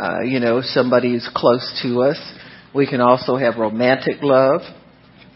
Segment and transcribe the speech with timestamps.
[0.00, 2.18] uh, you know, somebody is close to us.
[2.74, 4.62] We can also have romantic love.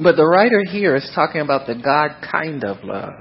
[0.02, 3.12] But the writer here is talking about the God kind of love,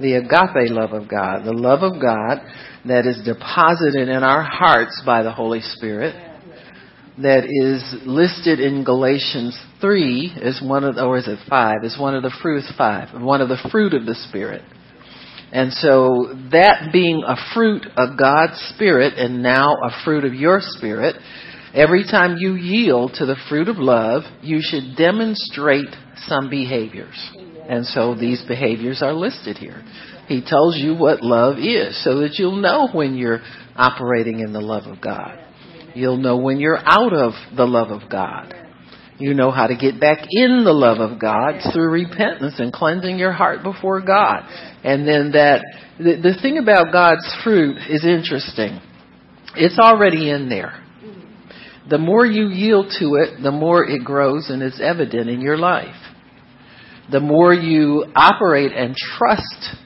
[0.00, 2.40] the agape love of God, the love of God
[2.86, 6.14] that is deposited in our hearts by the Holy Spirit,
[7.18, 12.14] that is listed in Galatians 3 as one of, or is it 5, as one
[12.14, 14.62] of the fruits, 5, one of the fruit of the Spirit.
[15.52, 20.60] And so that being a fruit of God's Spirit and now a fruit of your
[20.62, 21.16] Spirit,
[21.74, 25.94] every time you yield to the fruit of love, you should demonstrate
[26.26, 27.30] some behaviors.
[27.68, 29.84] And so these behaviors are listed here.
[30.26, 33.42] He tells you what love is so that you'll know when you're
[33.76, 35.38] operating in the love of God.
[35.94, 38.54] You'll know when you're out of the love of God.
[39.22, 43.20] You know how to get back in the love of God through repentance and cleansing
[43.20, 44.42] your heart before God.
[44.82, 45.64] And then that,
[45.96, 48.80] the, the thing about God's fruit is interesting.
[49.54, 50.82] It's already in there.
[51.88, 55.56] The more you yield to it, the more it grows and is evident in your
[55.56, 55.94] life.
[57.12, 59.76] The more you operate and trust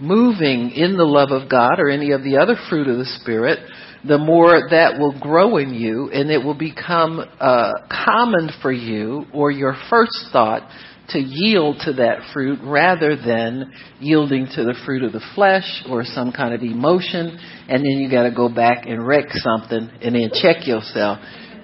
[0.00, 3.58] moving in the love of God or any of the other fruit of the Spirit,
[4.06, 7.72] the more that will grow in you and it will become uh,
[8.06, 10.62] common for you or your first thought
[11.10, 16.04] to yield to that fruit rather than yielding to the fruit of the flesh or
[16.04, 20.14] some kind of emotion and then you got to go back and wreck something and
[20.14, 21.18] then check yourself.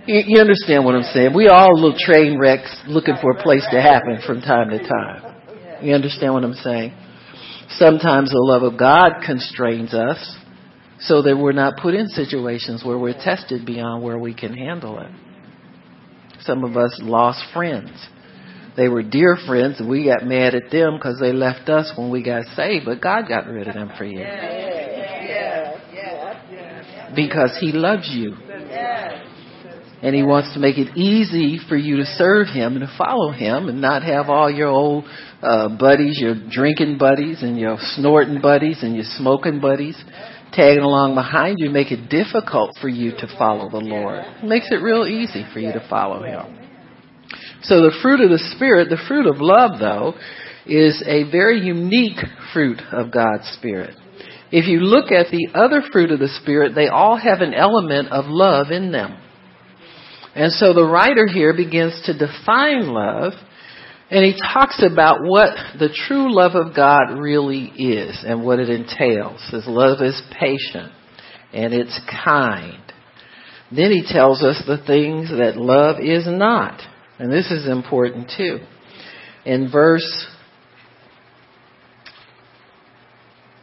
[0.06, 1.34] You, you understand what I'm saying?
[1.34, 5.82] We all little train wrecks looking for a place to happen from time to time.
[5.82, 6.94] You understand what I'm saying?
[7.70, 10.36] Sometimes the love of God constrains us
[11.00, 14.98] so that we're not put in situations where we're tested beyond where we can handle
[15.00, 15.10] it.
[16.40, 17.90] Some of us lost friends.
[18.76, 22.10] They were dear friends and we got mad at them because they left us when
[22.10, 24.24] we got saved, but God got rid of them for you.
[27.14, 28.36] Because He loves you.
[30.02, 33.32] And He wants to make it easy for you to serve Him and to follow
[33.32, 35.04] Him and not have all your old
[35.42, 39.96] uh, buddies, your drinking buddies and your snorting buddies and your smoking buddies
[40.56, 44.24] tagging along behind you make it difficult for you to follow the Lord.
[44.42, 46.58] It makes it real easy for you to follow Him.
[47.62, 50.14] So the fruit of the Spirit, the fruit of love though,
[50.66, 52.18] is a very unique
[52.52, 53.94] fruit of God's Spirit.
[54.50, 58.08] If you look at the other fruit of the Spirit, they all have an element
[58.08, 59.18] of love in them.
[60.34, 63.32] And so the writer here begins to define love
[64.08, 68.68] and he talks about what the true love of God really is and what it
[68.68, 69.42] entails.
[69.50, 70.92] His love is patient
[71.52, 72.82] and it's kind.
[73.74, 76.80] Then he tells us the things that love is not.
[77.18, 78.60] And this is important too.
[79.44, 80.28] In verse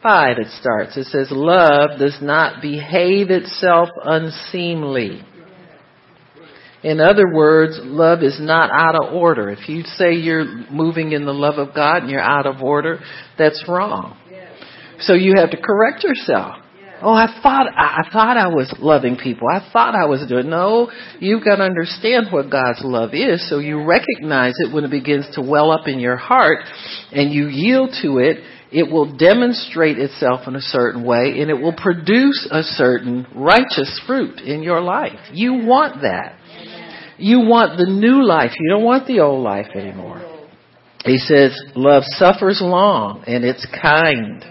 [0.02, 0.98] 5 it starts.
[0.98, 5.24] It says, Love does not behave itself unseemly.
[6.84, 9.50] In other words, love is not out of order.
[9.50, 13.00] If you say you're moving in the love of God and you're out of order,
[13.38, 14.18] that's wrong.
[15.00, 16.56] So you have to correct yourself.
[17.02, 19.48] Oh, I thought I thought I was loving people.
[19.52, 20.50] I thought I was doing.
[20.50, 20.90] No,
[21.20, 25.28] you've got to understand what God's love is, so you recognize it when it begins
[25.36, 26.60] to well up in your heart,
[27.12, 28.38] and you yield to it.
[28.72, 34.02] It will demonstrate itself in a certain way, and it will produce a certain righteous
[34.08, 35.20] fruit in your life.
[35.32, 36.40] You want that.
[37.18, 38.52] You want the new life.
[38.60, 40.22] You don't want the old life anymore.
[41.06, 44.44] He says, love suffers long and it's kind.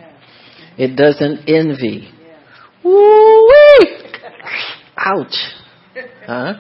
[0.79, 2.11] It doesn't envy.
[2.85, 4.03] Woo-wee!
[4.97, 5.35] Ouch.
[6.27, 6.55] Huh?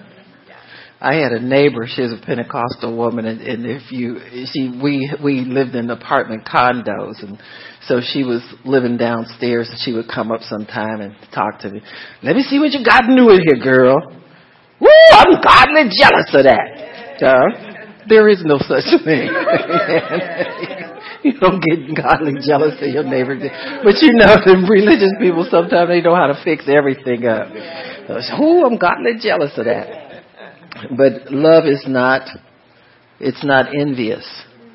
[1.00, 1.88] I had a neighbor.
[1.88, 4.20] She was a Pentecostal woman, and, and if you,
[4.52, 7.42] she, we we lived in apartment condos, and
[7.86, 11.80] so she was living downstairs, and she would come up sometime and talk to me.
[12.22, 14.21] Let me see what you got new in here, girl.
[14.82, 14.88] Woo!
[15.14, 17.22] I'm godly jealous of that.
[17.22, 17.72] Uh,
[18.08, 19.30] there is no such thing.
[21.22, 23.38] you don't get godly jealous of your neighbor.
[23.84, 27.46] But you know, the religious people sometimes they know how to fix everything up.
[28.08, 30.24] So, I'm godly jealous of that.
[30.96, 32.28] But love is not,
[33.20, 34.26] it's not envious.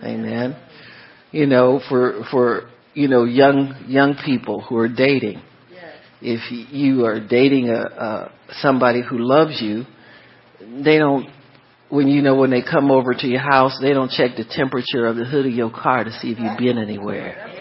[0.02, 0.56] Amen.
[1.32, 5.42] You know, for, for, you know, young, young people who are dating,
[6.22, 6.40] if
[6.72, 8.32] you are dating a, a
[8.62, 9.84] somebody who loves you,
[10.84, 11.30] they don't
[11.90, 15.08] when you know when they come over to your house, they don't check the temperature
[15.08, 17.54] of the hood of your car to see if you've been anywhere.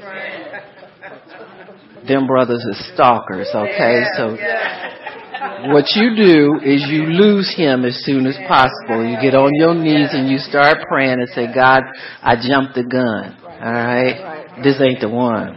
[2.08, 4.02] Them brothers are stalkers, okay?
[4.16, 4.36] So
[5.72, 9.04] what you do is you lose him as soon as possible.
[9.04, 11.82] You get on your knees and you start praying and say, God,
[12.22, 13.36] I jumped the gun.
[13.44, 14.62] All right?
[14.62, 15.56] This ain't the one.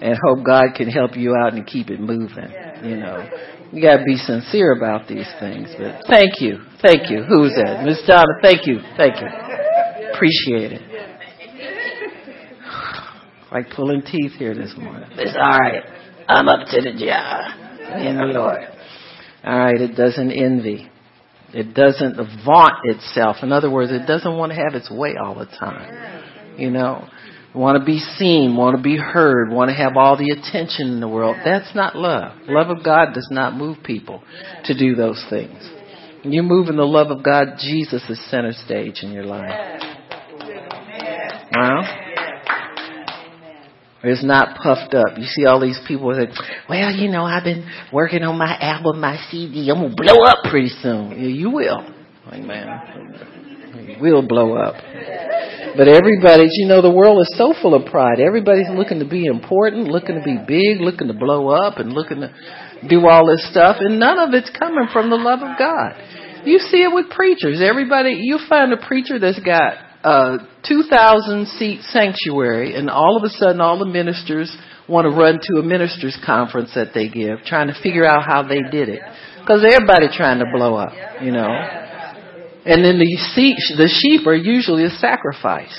[0.00, 2.52] And hope God can help you out and keep it moving,
[2.84, 3.28] you know.
[3.72, 5.68] You got to be sincere about these things.
[5.78, 7.22] But thank you, thank you.
[7.22, 8.32] Who's that, Miss Donna?
[8.42, 9.28] Thank you, thank you.
[10.14, 10.82] Appreciate it.
[13.50, 15.08] Like pulling teeth here this morning.
[15.12, 15.82] It's all right.
[16.28, 18.60] I'm up to the job in the Lord.
[19.42, 19.80] All right.
[19.80, 20.90] It doesn't envy.
[21.54, 23.36] It doesn't vaunt itself.
[23.42, 26.58] In other words, it doesn't want to have its way all the time.
[26.58, 27.08] You know,
[27.54, 31.00] want to be seen, want to be heard, want to have all the attention in
[31.00, 31.36] the world.
[31.44, 32.36] That's not love.
[32.48, 34.22] Love of God does not move people
[34.64, 35.58] to do those things.
[36.22, 39.50] When you move in the love of God, Jesus is center stage in your life.
[41.54, 41.82] Well,
[44.02, 45.16] it's not puffed up.
[45.16, 46.28] You see all these people that,
[46.68, 49.70] well, you know, I've been working on my album, my CD.
[49.70, 51.10] I'm gonna blow up pretty soon.
[51.10, 51.84] Yeah, you will.
[52.32, 52.68] Amen.
[53.88, 54.74] You will blow up.
[55.76, 58.20] But everybody's, you know, the world is so full of pride.
[58.20, 62.20] Everybody's looking to be important, looking to be big, looking to blow up, and looking
[62.20, 62.32] to
[62.88, 65.94] do all this stuff, and none of it's coming from the love of God.
[66.44, 67.60] You see it with preachers.
[67.60, 69.74] Everybody, you find a preacher that's got
[70.04, 74.56] a 2,000 seat sanctuary, and all of a sudden, all the ministers
[74.88, 78.42] want to run to a ministers conference that they give, trying to figure out how
[78.42, 79.00] they did it,
[79.40, 81.48] because everybody trying to blow up, you know.
[82.68, 85.74] And then the sheep, the sheep are usually a sacrifice.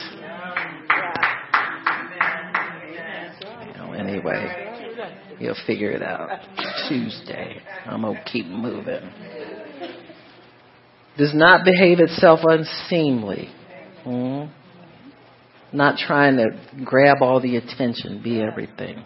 [3.68, 6.40] You know, anyway, you'll figure it out.
[6.88, 9.08] Tuesday, I'm gonna keep moving.
[11.16, 13.50] Does not behave itself unseemly.
[14.04, 14.46] Hmm?
[15.72, 16.48] Not trying to
[16.84, 19.04] grab all the attention, be everything.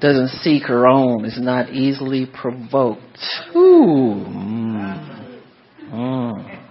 [0.00, 3.18] Doesn't seek her own, is not easily provoked.
[3.54, 4.24] Ooh.
[4.26, 5.17] Mm.
[5.92, 6.68] Mm.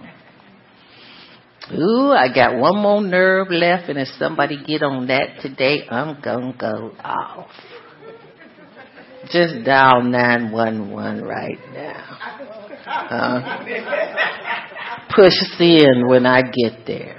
[1.74, 6.20] Ooh, I got one more nerve left, and if somebody get on that today, I'm
[6.22, 7.50] gonna go off.
[9.30, 12.18] Just dial 911 right now.
[13.10, 13.40] Uh,
[15.14, 17.16] push in when I get there.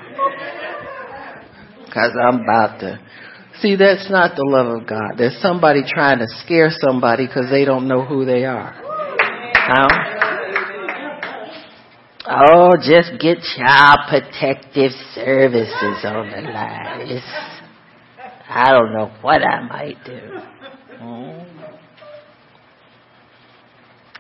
[1.94, 3.00] Cause I'm about to.
[3.62, 5.18] See, that's not the love of God.
[5.18, 8.74] There's somebody trying to scare somebody because they don't know who they are.
[9.54, 10.38] Huh?
[12.31, 17.22] Oh, just get Child Protective Services on the line.
[18.48, 20.20] I don't know what I might do.
[20.98, 21.40] Hmm?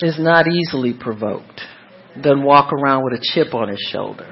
[0.01, 1.61] Is not easily provoked.
[2.19, 4.25] Doesn't walk around with a chip on his shoulder.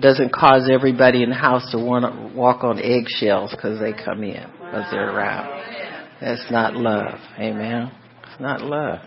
[0.00, 4.24] Doesn't cause everybody in the house to want to walk on eggshells because they come
[4.24, 5.48] in, because they're around.
[6.20, 7.20] That's not love.
[7.38, 7.92] Amen.
[8.24, 8.98] It's not love.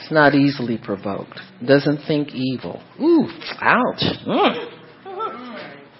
[0.00, 1.38] It's not easily provoked.
[1.64, 2.82] Doesn't think evil.
[3.00, 3.28] Ooh,
[3.60, 4.02] ouch.
[4.26, 4.70] Mm.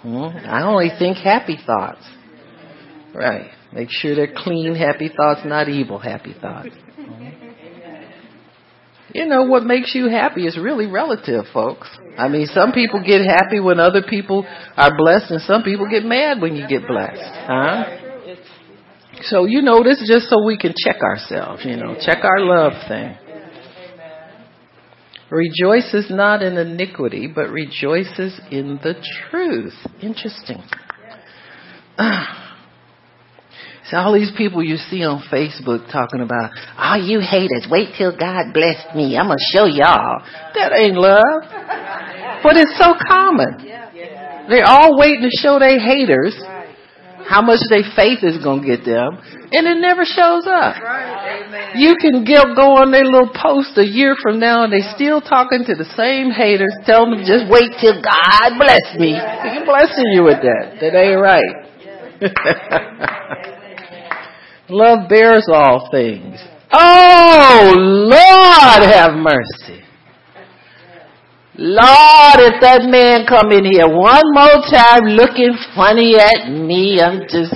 [0.03, 0.47] Mm.
[0.47, 2.03] I only think happy thoughts.
[3.13, 3.51] Right.
[3.73, 6.69] Make sure they're clean, happy thoughts, not evil, happy thoughts.
[9.13, 11.87] You know, what makes you happy is really relative, folks.
[12.17, 14.45] I mean, some people get happy when other people
[14.77, 17.19] are blessed, and some people get mad when you get blessed.
[17.21, 17.83] Huh?
[19.23, 22.39] So, you know, this is just so we can check ourselves, you know, check our
[22.39, 23.17] love thing.
[25.31, 28.95] Rejoices not in iniquity, but rejoices in the
[29.29, 29.73] truth.
[30.01, 30.61] Interesting.
[33.89, 38.15] So all these people you see on Facebook talking about, oh, you haters, wait till
[38.15, 39.17] God bless me.
[39.17, 40.23] I'm going to show y'all.
[40.55, 41.43] That ain't love.
[42.41, 43.67] But it's so common.
[44.47, 46.39] They're all waiting to show their haters
[47.31, 49.15] how much their faith is going to get them,
[49.55, 50.75] and it never shows up.
[51.79, 55.21] You can get, go on their little post a year from now, and they still
[55.23, 59.15] talking to the same haters, telling them just wait till God bless me.
[59.15, 60.75] He's blessing you with that.
[60.83, 61.71] That ain't right.
[64.69, 66.35] Love bears all things.
[66.71, 69.80] Oh, Lord have mercy.
[71.61, 77.21] Lord, if that man come in here one more time looking funny at me, I'm
[77.29, 77.53] just,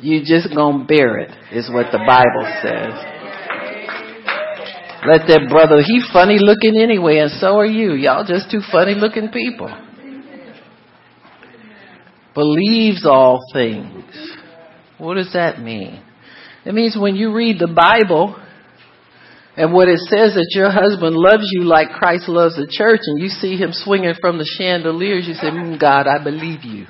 [0.00, 3.14] you just gonna bear it, is what the Bible says.
[5.06, 7.92] Let that brother, he funny looking anyway, and so are you.
[7.94, 9.70] Y'all just two funny looking people.
[12.34, 14.02] Believes all things.
[14.98, 16.02] What does that mean?
[16.66, 18.34] It means when you read the Bible,
[19.56, 23.20] and what it says that your husband loves you like Christ loves the church, and
[23.20, 26.86] you see him swinging from the chandeliers, you say, mm, God, I believe you.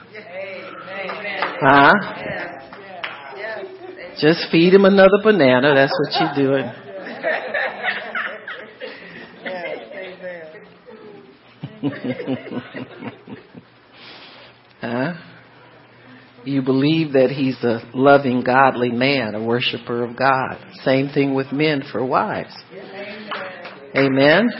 [1.61, 1.93] Huh?
[4.21, 5.75] Just feed him another banana.
[5.75, 6.65] That's what you're doing.
[14.81, 15.13] huh?
[16.45, 20.59] You believe that he's a loving, godly man, a worshiper of God.
[20.83, 22.55] Same thing with men for wives.
[23.97, 24.51] Amen.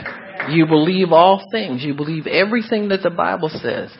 [0.49, 1.83] You believe all things.
[1.83, 3.91] You believe everything that the Bible says,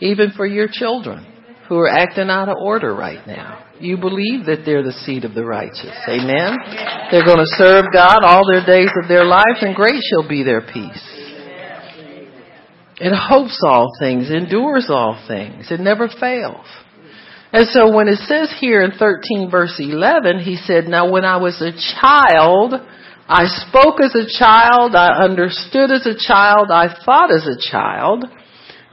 [0.00, 1.26] even for your children
[1.68, 3.64] who are acting out of order right now.
[3.80, 5.96] You believe that they're the seed of the righteous.
[6.06, 6.56] Amen.
[7.10, 10.42] They're going to serve God all their days of their lives and great shall be
[10.42, 11.22] their peace.
[13.00, 15.70] It hopes all things, endures all things.
[15.70, 16.66] It never fails.
[17.52, 21.36] And so when it says here in 13 verse 11, he said, Now when I
[21.36, 22.74] was a child,
[23.28, 28.24] I spoke as a child, I understood as a child, I thought as a child.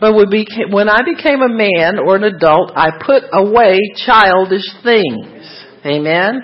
[0.02, 5.66] But when I became a man or an adult, I put away childish things.
[5.86, 6.42] Amen?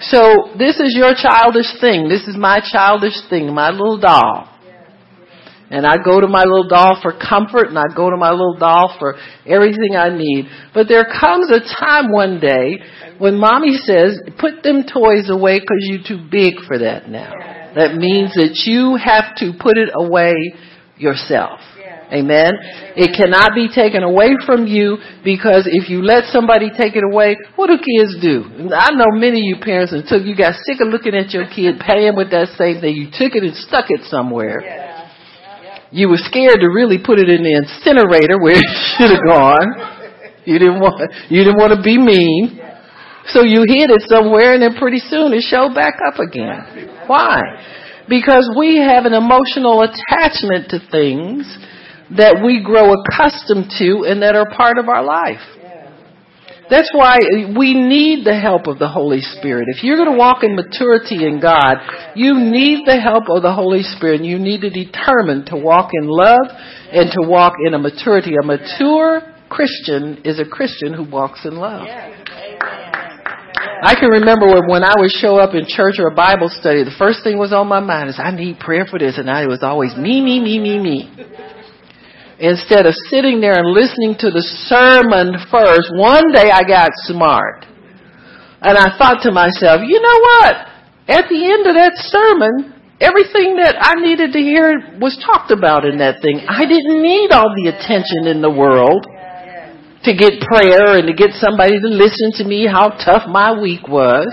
[0.00, 2.08] So this is your childish thing.
[2.08, 4.55] This is my childish thing, my little doll.
[5.68, 8.56] And I go to my little doll for comfort and I go to my little
[8.56, 10.46] doll for everything I need.
[10.72, 12.78] But there comes a time one day
[13.18, 17.32] when mommy says, put them toys away because you're too big for that now.
[17.74, 20.34] That means that you have to put it away
[20.96, 21.60] yourself.
[22.12, 22.54] Amen.
[22.94, 27.36] It cannot be taken away from you because if you let somebody take it away,
[27.56, 28.70] what do kids do?
[28.70, 31.82] I know many of you parents until you got sick of looking at your kid
[31.82, 32.94] paying with that same thing.
[32.94, 34.85] You took it and stuck it somewhere.
[35.92, 39.68] You were scared to really put it in the incinerator where it should have gone.
[40.44, 42.60] You didn't want, you didn't want to be mean.
[43.28, 47.02] So you hid it somewhere and then pretty soon it showed back up again.
[47.06, 47.42] Why?
[48.08, 51.42] Because we have an emotional attachment to things
[52.14, 55.42] that we grow accustomed to and that are part of our life.
[56.68, 57.18] That's why
[57.56, 59.68] we need the help of the Holy Spirit.
[59.68, 61.76] If you're going to walk in maturity in God,
[62.16, 64.24] you need the help of the Holy Spirit.
[64.24, 66.46] You need to determine to walk in love
[66.90, 68.34] and to walk in a maturity.
[68.34, 71.86] A mature Christian is a Christian who walks in love.
[73.82, 76.96] I can remember when I would show up in church or a Bible study, the
[76.98, 79.62] first thing was on my mind is I need prayer for this, and I was
[79.62, 81.12] always me, me, me, me, me
[82.38, 87.64] instead of sitting there and listening to the sermon first, one day I got smart.
[88.60, 90.54] And I thought to myself, you know what?
[91.08, 95.84] At the end of that sermon, everything that I needed to hear was talked about
[95.84, 96.44] in that thing.
[96.48, 99.04] I didn't need all the attention in the world
[100.04, 103.86] to get prayer and to get somebody to listen to me how tough my week
[103.88, 104.28] was.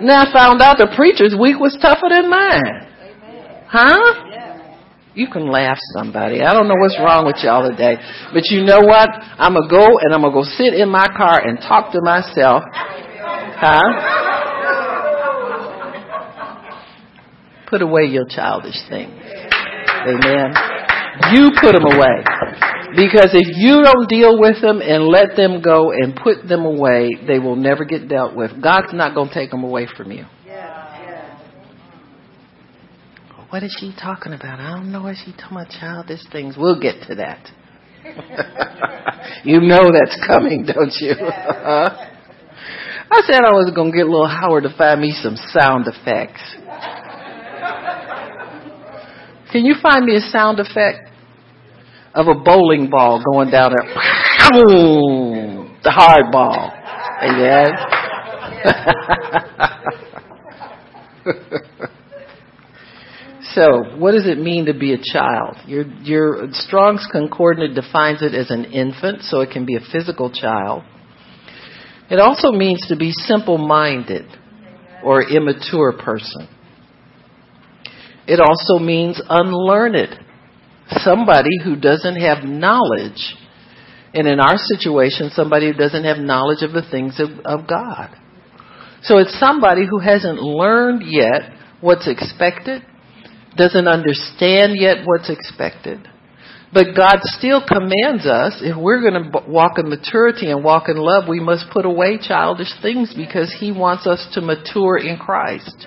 [0.00, 2.86] Now I found out the preacher's week was tougher than mine.
[3.66, 4.37] Huh?
[5.18, 6.42] You can laugh somebody.
[6.42, 7.96] I don't know what's wrong with y'all today.
[8.32, 9.10] But you know what?
[9.10, 11.90] I'm going to go and I'm going to go sit in my car and talk
[11.90, 12.62] to myself.
[13.58, 13.82] Huh?
[17.68, 19.10] Put away your childish things.
[20.06, 20.54] Amen.
[21.34, 22.22] You put them away.
[22.94, 27.10] Because if you don't deal with them and let them go and put them away,
[27.26, 28.62] they will never get dealt with.
[28.62, 30.26] God's not going to take them away from you.
[33.50, 34.60] What is she talking about?
[34.60, 36.56] I don't know what she's talking about childish things.
[36.58, 37.50] We'll get to that.
[39.44, 41.12] you know that's coming, don't you?
[43.10, 46.42] I said I was going to get little Howard to find me some sound effects.
[49.50, 51.08] Can you find me a sound effect
[52.14, 53.88] of a bowling ball going down there?
[55.82, 56.70] the hard ball.
[57.22, 57.72] Amen.
[63.58, 65.56] So, what does it mean to be a child?
[65.66, 70.30] Your, your Strong's Concordance defines it as an infant, so it can be a physical
[70.30, 70.84] child.
[72.08, 74.26] It also means to be simple-minded
[75.02, 76.46] or immature person.
[78.28, 80.20] It also means unlearned,
[80.90, 83.34] somebody who doesn't have knowledge.
[84.14, 88.10] And in our situation, somebody who doesn't have knowledge of the things of, of God.
[89.02, 92.84] So it's somebody who hasn't learned yet what's expected
[93.58, 96.08] doesn't understand yet what's expected.
[96.72, 100.96] But God still commands us, if we're going to walk in maturity and walk in
[100.96, 105.86] love, we must put away childish things because He wants us to mature in Christ.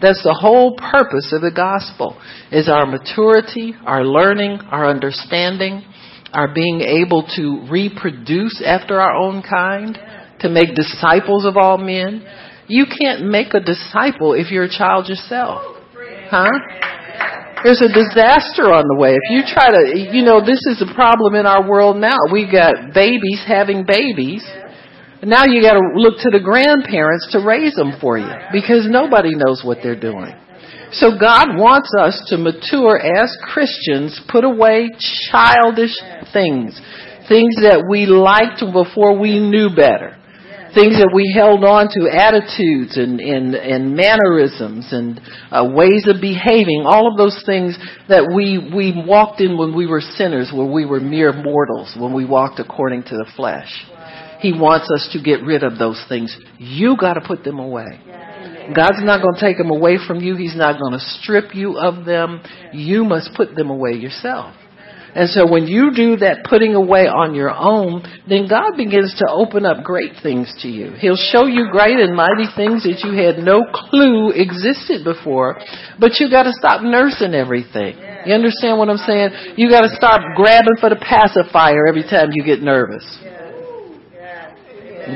[0.00, 2.20] That's the whole purpose of the gospel,
[2.52, 5.82] is our maturity, our learning, our understanding,
[6.32, 9.98] our being able to reproduce after our own kind,
[10.40, 12.24] to make disciples of all men.
[12.68, 15.73] You can't make a disciple if you're a child yourself.
[16.30, 16.50] Huh?
[17.64, 19.16] There's a disaster on the way.
[19.16, 22.18] If you try to, you know, this is a problem in our world now.
[22.30, 24.44] We got babies having babies.
[25.24, 29.32] Now you got to look to the grandparents to raise them for you because nobody
[29.32, 30.36] knows what they're doing.
[30.92, 34.90] So God wants us to mature as Christians, put away
[35.32, 35.96] childish
[36.36, 36.78] things.
[37.26, 40.20] Things that we liked before we knew better.
[40.74, 46.20] Things that we held on to, attitudes and, and, and mannerisms and uh, ways of
[46.20, 47.78] behaving, all of those things
[48.08, 52.12] that we, we walked in when we were sinners, when we were mere mortals, when
[52.12, 53.70] we walked according to the flesh.
[54.40, 56.36] He wants us to get rid of those things.
[56.58, 58.00] You gotta put them away.
[58.74, 60.36] God's not going to take them away from you.
[60.36, 62.42] He's not going to strip you of them.
[62.72, 64.54] You must put them away yourself.
[65.14, 69.30] And so when you do that putting away on your own, then God begins to
[69.30, 70.90] open up great things to you.
[70.98, 75.62] He'll show you great and mighty things that you had no clue existed before,
[76.00, 77.94] but you gotta stop nursing everything.
[78.26, 79.54] You understand what I'm saying?
[79.56, 83.06] You gotta stop grabbing for the pacifier every time you get nervous.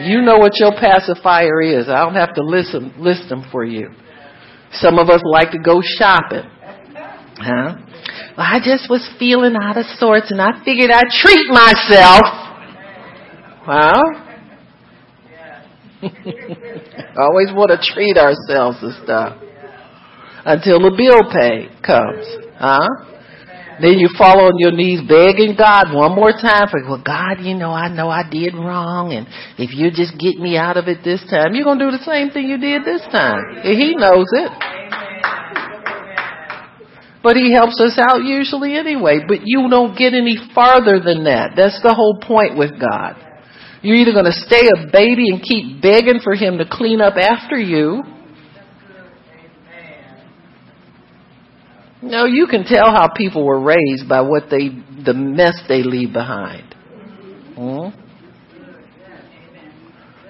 [0.07, 1.89] You know what your pacifier is.
[1.89, 3.91] I don't have to list them, list them for you.
[4.73, 6.45] Some of us like to go shopping.
[7.41, 7.88] Huh?
[8.37, 12.23] I just was feeling out of sorts and I figured I'd treat myself.
[13.67, 14.03] Huh?
[17.19, 19.43] Always want to treat ourselves and stuff.
[20.45, 22.27] Until the bill pay comes.
[22.57, 22.89] Huh?
[23.81, 27.55] Then you fall on your knees begging God one more time for, well, God, you
[27.55, 31.05] know, I know I did wrong, and if you just get me out of it
[31.05, 33.63] this time, you're going to do the same thing you did this time.
[33.63, 34.51] He knows it.
[37.23, 39.21] But he helps us out usually anyway.
[39.27, 41.53] But you don't get any farther than that.
[41.57, 43.17] That's the whole point with God.
[43.83, 47.15] You're either going to stay a baby and keep begging for him to clean up
[47.17, 48.03] after you,
[52.01, 54.69] No, you can tell how people were raised by what they,
[55.05, 56.75] the mess they leave behind.
[57.57, 57.89] Hmm?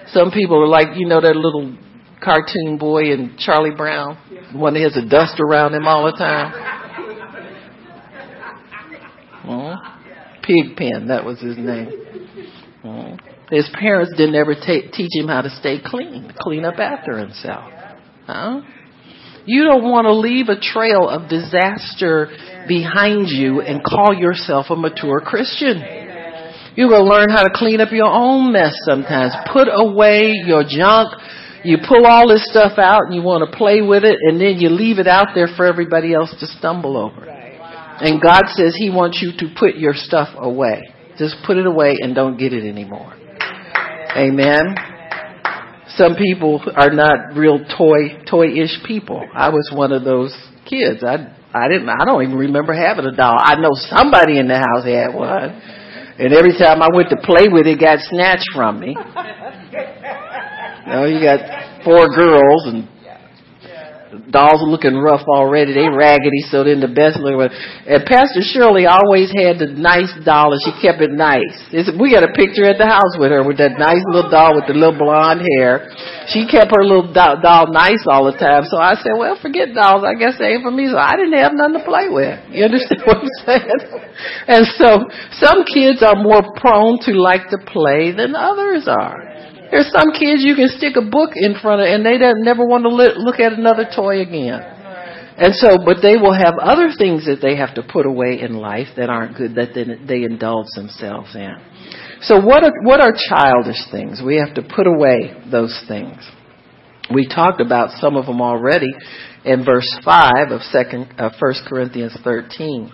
[0.08, 1.76] Some people are like, you know, that little
[2.24, 4.16] cartoon boy in Charlie Brown,
[4.54, 6.52] one that has a dust around him all the time.
[9.44, 9.74] Hmm?
[10.48, 11.92] Pigpen, that was his name.
[13.50, 17.70] His parents didn't ever ta- teach him how to stay clean, clean up after himself.
[18.26, 18.62] Huh?
[19.46, 22.28] You don't want to leave a trail of disaster
[22.66, 25.80] behind you and call yourself a mature Christian.
[26.76, 29.32] You're going to learn how to clean up your own mess sometimes.
[29.52, 31.08] Put away your junk.
[31.64, 34.58] You pull all this stuff out and you want to play with it and then
[34.58, 37.37] you leave it out there for everybody else to stumble over.
[38.00, 40.88] And God says He wants you to put your stuff away.
[41.18, 43.12] Just put it away and don't get it anymore.
[44.16, 44.76] Amen
[45.98, 49.24] some people are not real toy toy-ish people.
[49.34, 50.32] I was one of those
[50.64, 51.02] kids.
[51.02, 53.36] I I didn't I don't even remember having a doll.
[53.36, 55.60] I know somebody in the house had one.
[56.18, 58.96] And every time I went to play with it, it got snatched from me.
[60.88, 62.88] You know, you got four girls and
[64.30, 65.72] dolls are looking rough already.
[65.72, 67.50] They raggedy, so then the best looking
[67.86, 71.54] And Pastor Shirley always had the nice doll, and she kept it nice.
[71.70, 74.58] It's, we got a picture at the house with her with that nice little doll
[74.58, 75.88] with the little blonde hair.
[76.28, 78.68] She kept her little doll, doll nice all the time.
[78.68, 80.04] So I said, well, forget dolls.
[80.04, 80.88] I guess they ain't for me.
[80.90, 82.36] So I didn't have nothing to play with.
[82.52, 83.80] You understand what I'm saying?
[84.48, 84.88] And so
[85.38, 89.27] some kids are more prone to like to play than others are.
[89.70, 92.64] There's some kids you can stick a book in front of and they don't never
[92.64, 94.60] want to look at another toy again.
[95.38, 98.54] And so, but they will have other things that they have to put away in
[98.54, 101.54] life that aren't good that they, they indulge themselves in.
[102.22, 104.20] So what are, what are childish things?
[104.24, 106.18] We have to put away those things.
[107.14, 108.90] We talked about some of them already
[109.44, 112.90] in verse 5 of second, uh, 1 Corinthians 13.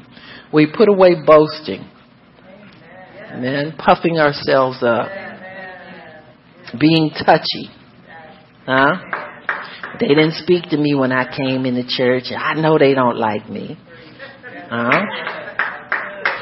[0.52, 1.88] We put away boasting.
[3.32, 3.74] Amen.
[3.78, 5.08] Puffing ourselves up
[6.78, 7.70] being touchy.
[8.66, 8.96] Huh?
[10.00, 12.24] They didn't speak to me when I came in the church.
[12.36, 13.78] I know they don't like me.
[14.68, 15.00] Huh?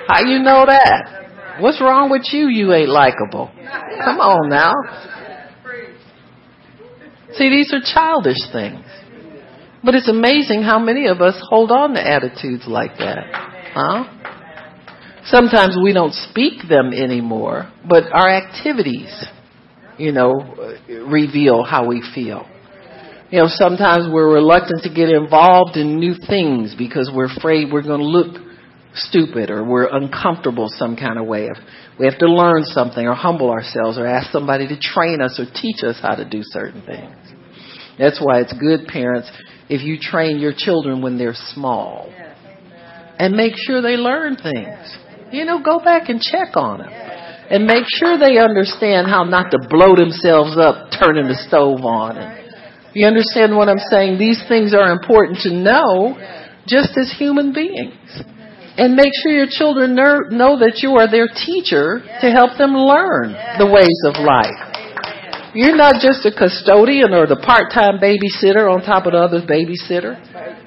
[0.09, 1.59] How you know that?
[1.61, 2.49] What's wrong with you?
[2.49, 3.51] You ain't likable.
[4.05, 4.73] Come on now.
[7.35, 8.85] See, these are childish things.
[9.85, 13.25] But it's amazing how many of us hold on to attitudes like that.
[13.75, 14.05] Huh?
[15.25, 19.25] Sometimes we don't speak them anymore, but our activities
[19.99, 22.47] you know, reveal how we feel.
[23.31, 27.83] You know, sometimes we're reluctant to get involved in new things because we're afraid we're
[27.83, 28.43] going to look
[28.95, 31.47] stupid or we're uncomfortable some kind of way.
[31.47, 31.57] If
[31.99, 35.47] we have to learn something or humble ourselves or ask somebody to train us or
[35.47, 37.17] teach us how to do certain things.
[37.99, 39.31] That's why it's good, parents,
[39.71, 42.13] if you train your children when they're small
[43.19, 44.97] and make sure they learn things.
[45.31, 47.12] You know, go back and check on them
[47.53, 52.17] and make sure they understand how not to blow themselves up turning the stove on.
[52.17, 52.49] And
[52.95, 54.19] you understand what I'm saying?
[54.19, 56.17] These things are important to know
[56.67, 58.09] just as human beings.
[58.81, 63.37] And make sure your children know that you are their teacher to help them learn
[63.61, 64.72] the ways of life.
[65.55, 70.17] You're not just a custodian or the part-time babysitter on top of the other babysitter.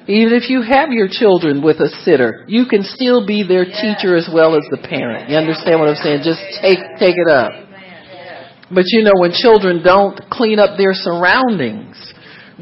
[0.06, 4.14] Even if you have your children with a sitter, you can still be their teacher
[4.14, 5.28] as well as the parent.
[5.28, 6.22] You understand what I'm saying?
[6.22, 7.50] Just take, take it up.
[8.70, 11.98] But you know, when children don't clean up their surroundings,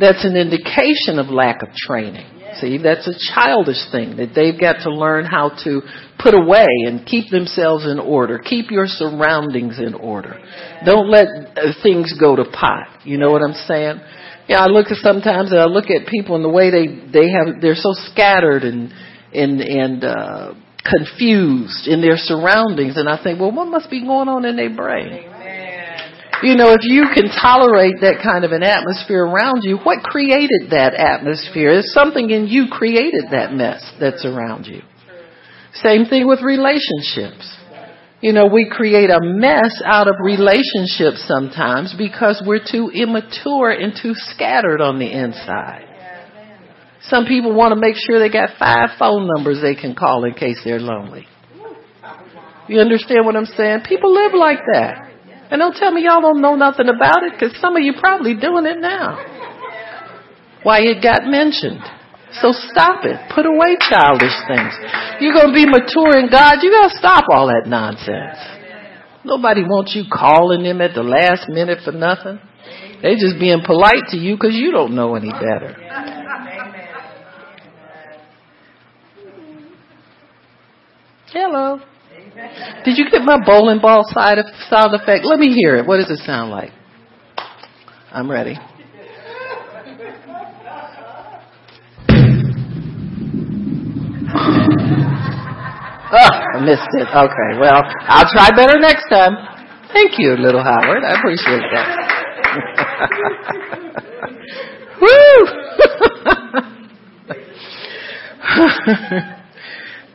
[0.01, 2.27] that's an indication of lack of training.
[2.61, 5.83] See, that's a childish thing that they've got to learn how to
[6.25, 8.39] put away and keep themselves in order.
[8.39, 10.41] Keep your surroundings in order.
[10.87, 13.05] Don't let uh, things go to pot.
[13.05, 14.01] You know what I'm saying?
[14.49, 17.31] Yeah, I look at sometimes and I look at people and the way they they
[17.31, 18.93] have they're so scattered and
[19.33, 24.29] and and uh confused in their surroundings and I think, well, what must be going
[24.29, 25.31] on in their brain?
[26.43, 30.73] You know, if you can tolerate that kind of an atmosphere around you, what created
[30.73, 31.71] that atmosphere?
[31.71, 34.83] It's something in you created that mess that's around you.
[35.83, 37.57] Same thing with relationships.
[38.21, 43.93] You know, we create a mess out of relationships sometimes because we're too immature and
[44.01, 45.85] too scattered on the inside.
[47.03, 50.33] Some people want to make sure they got five phone numbers they can call in
[50.33, 51.27] case they're lonely.
[52.67, 53.81] You understand what I'm saying?
[53.87, 55.11] People live like that.
[55.51, 58.35] And don't tell me y'all don't know nothing about it because some of you probably
[58.35, 59.19] doing it now.
[60.63, 61.83] Why it got mentioned.
[62.43, 63.17] So stop it.
[63.35, 64.75] Put away childish things.
[65.21, 66.59] You're going to be mature in God.
[66.63, 68.39] You got to stop all that nonsense.
[69.25, 72.41] Nobody wants you calling them at the last minute for nothing.
[73.03, 75.77] They just being polite to you because you don't know any better.
[81.33, 81.81] Hello.
[82.85, 85.25] Did you get my bowling ball side of sound effect?
[85.25, 85.87] Let me hear it.
[85.87, 86.71] What does it sound like?
[88.13, 88.57] I'm ready.
[96.55, 97.09] I missed it.
[97.09, 99.37] Okay, well, I'll try better next time.
[99.93, 101.05] Thank you, little Howard.
[101.05, 102.15] I appreciate that.
[105.01, 105.65] Woo!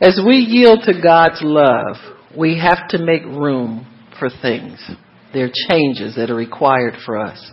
[0.00, 1.96] As we yield to God's love,
[2.36, 3.86] we have to make room
[4.18, 4.78] for things.
[5.32, 7.50] There are changes that are required for us.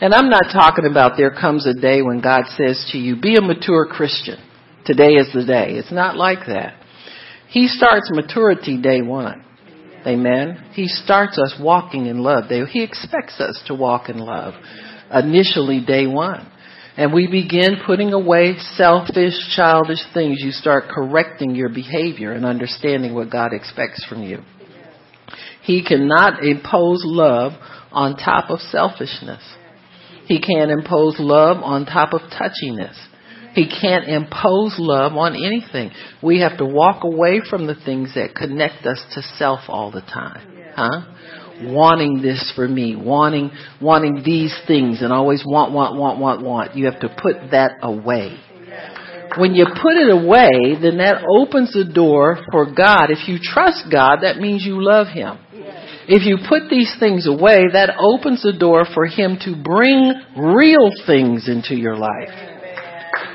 [0.00, 3.36] And I'm not talking about there comes a day when God says to you, be
[3.36, 4.38] a mature Christian.
[4.86, 5.72] Today is the day.
[5.72, 6.79] It's not like that.
[7.50, 9.44] He starts maturity day one.
[10.06, 10.70] Amen.
[10.72, 12.44] He starts us walking in love.
[12.70, 14.54] He expects us to walk in love
[15.12, 16.50] initially day one
[16.96, 23.14] and we begin putting away selfish, childish things, you start correcting your behavior and understanding
[23.14, 24.42] what God expects from you.
[25.62, 27.52] He cannot impose love
[27.92, 29.42] on top of selfishness.
[30.26, 32.96] He can't impose love on top of touchiness.
[33.54, 35.90] He can't impose love on anything.
[36.22, 40.02] We have to walk away from the things that connect us to self all the
[40.02, 40.72] time.
[40.74, 41.16] Huh?
[41.62, 46.76] wanting this for me, wanting, wanting these things and always want, want, want, want, want.
[46.76, 48.38] You have to put that away.
[49.38, 53.10] When you put it away, then that opens the door for God.
[53.10, 55.38] If you trust God, that means you love Him.
[56.08, 60.90] If you put these things away, that opens the door for Him to bring real
[61.06, 62.59] things into your life.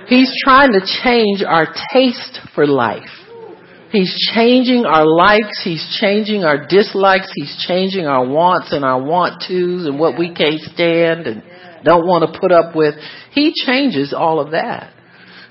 [0.08, 3.10] He's trying to change our taste for life.
[3.92, 5.62] He's changing our likes.
[5.64, 7.32] He's changing our dislikes.
[7.34, 11.44] He's changing our wants and our want tos and what we can't stand and
[11.84, 12.96] don't want to put up with.
[13.32, 14.92] He changes all of that.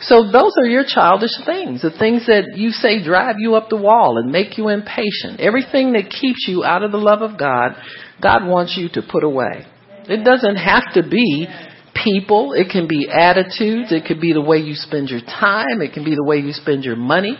[0.00, 3.76] So those are your childish things, the things that you say drive you up the
[3.76, 5.40] wall and make you impatient.
[5.40, 7.72] Everything that keeps you out of the love of God,
[8.20, 9.66] God wants you to put away.
[10.06, 11.46] It doesn't have to be
[11.94, 12.52] people.
[12.52, 13.92] It can be attitudes.
[13.92, 15.80] It could be the way you spend your time.
[15.80, 17.38] It can be the way you spend your money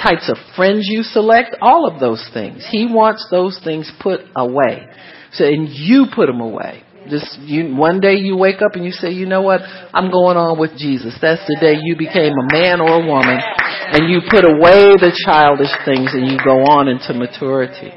[0.00, 2.66] types of friends you select, all of those things.
[2.70, 4.86] He wants those things put away.
[5.32, 6.82] So, and you put them away.
[7.08, 9.60] Just you, one day you wake up and you say, you know what?
[9.92, 11.16] I'm going on with Jesus.
[11.20, 15.12] That's the day you became a man or a woman and you put away the
[15.26, 17.92] childish things and you go on into maturity.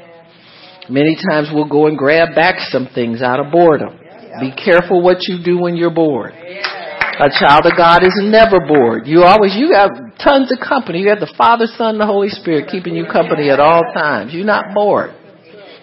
[0.90, 3.98] Many times we'll go and grab back some things out of boredom.
[4.40, 6.32] Be careful what you do when you're bored.
[6.32, 9.06] A child of God is never bored.
[9.06, 9.90] You always, you have
[10.22, 11.00] tons of company.
[11.00, 14.32] You have the Father, Son, and the Holy Spirit keeping you company at all times.
[14.32, 15.10] You're not bored.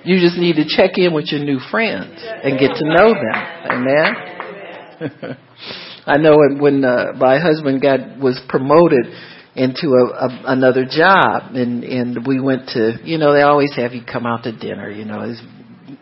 [0.06, 3.36] You just need to check in with your new friends and get to know them.
[3.70, 5.38] Amen.
[6.06, 9.08] I know when uh, my husband got was promoted
[9.56, 13.94] into a, a another job, and and we went to you know they always have
[13.94, 14.92] you come out to dinner.
[14.92, 15.34] You know,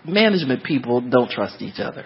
[0.05, 2.05] management people don't trust each other.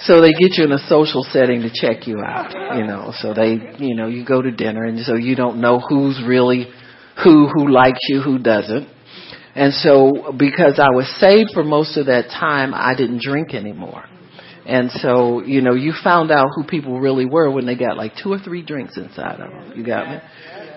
[0.00, 3.12] So they get you in a social setting to check you out, you know.
[3.20, 6.68] So they, you know, you go to dinner and so you don't know who's really
[7.22, 8.88] who who likes you, who doesn't.
[9.54, 14.04] And so because I was saved for most of that time, I didn't drink anymore.
[14.64, 18.12] And so, you know, you found out who people really were when they got like
[18.22, 19.72] two or three drinks inside of them.
[19.76, 20.18] You got me?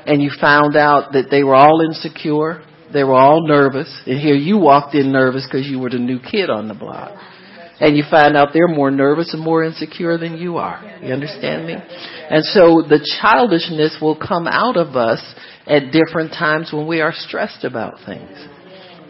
[0.08, 2.64] And you found out that they were all insecure.
[2.92, 4.02] They were all nervous.
[4.06, 7.18] And here you walked in nervous because you were the new kid on the block.
[7.80, 10.82] And you find out they're more nervous and more insecure than you are.
[11.02, 11.74] You understand me?
[11.74, 15.22] And so the childishness will come out of us
[15.68, 18.32] at different times when we are stressed about things.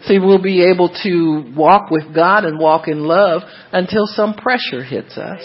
[0.06, 4.82] See, we'll be able to walk with God and walk in love until some pressure
[4.82, 5.42] hits us.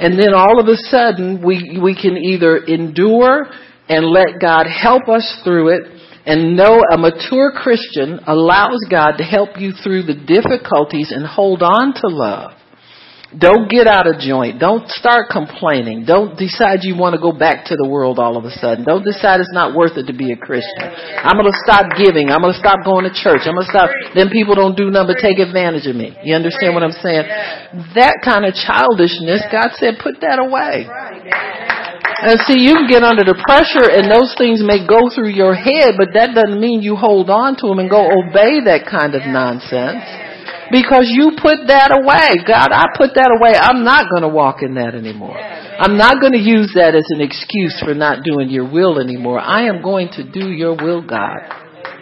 [0.00, 3.46] And then all of a sudden, we, we can either endure
[3.88, 9.24] and let God help us through it and know a mature Christian allows God to
[9.24, 12.52] help you through the difficulties and hold on to love.
[13.30, 14.58] Don't get out of joint.
[14.58, 16.02] Don't start complaining.
[16.02, 18.82] Don't decide you want to go back to the world all of a sudden.
[18.82, 20.82] Don't decide it's not worth it to be a Christian.
[20.82, 22.34] I'm going to stop giving.
[22.34, 23.46] I'm going to stop going to church.
[23.46, 23.86] I'm going to stop.
[24.18, 26.10] Then people don't do nothing but take advantage of me.
[26.26, 27.22] You understand what I'm saying?
[27.94, 30.90] That kind of childishness, God said, put that away.
[32.22, 35.54] And see, you can get under the pressure and those things may go through your
[35.54, 39.14] head, but that doesn't mean you hold on to them and go obey that kind
[39.14, 40.04] of nonsense
[40.70, 42.44] because you put that away.
[42.46, 43.58] God, I put that away.
[43.58, 45.36] I'm not going to walk in that anymore.
[45.36, 49.40] I'm not going to use that as an excuse for not doing your will anymore.
[49.40, 51.40] I am going to do your will, God.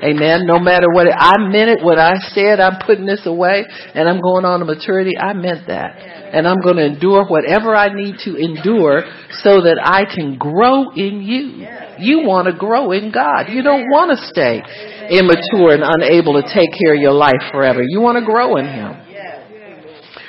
[0.03, 0.47] Amen.
[0.47, 4.21] No matter what, I meant it, what I said, I'm putting this away and I'm
[4.21, 5.19] going on to maturity.
[5.19, 6.18] I meant that.
[6.33, 9.03] And I'm going to endure whatever I need to endure
[9.43, 11.67] so that I can grow in you.
[11.99, 13.49] You want to grow in God.
[13.49, 14.63] You don't want to stay
[15.11, 17.83] immature and unable to take care of your life forever.
[17.83, 19.09] You want to grow in Him.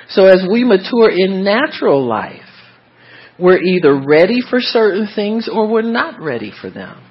[0.09, 2.41] So as we mature in natural life,
[3.38, 7.05] we're either ready for certain things or we're not ready for them.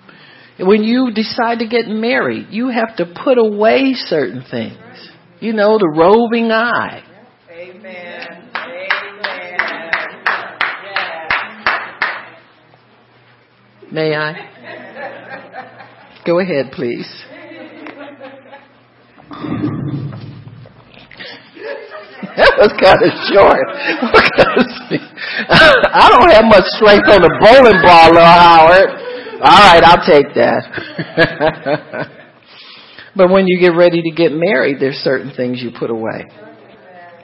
[0.58, 4.78] When you decide to get married, you have to put away certain things.
[5.40, 7.04] You know, the roving eye.
[7.48, 8.37] Amen.
[13.90, 14.34] May I?
[16.26, 17.08] Go ahead, please.
[22.36, 23.64] that was kind of short.
[25.48, 28.90] I don't have much strength on the bowling ball, little Howard.
[29.40, 32.10] All right, I'll take that.
[33.16, 36.26] but when you get ready to get married, there's certain things you put away.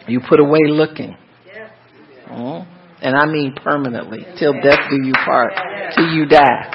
[0.08, 1.16] You put away looking.
[2.30, 2.66] Oh,
[3.04, 5.52] and I mean permanently, till death do you part,
[5.94, 6.72] till you die.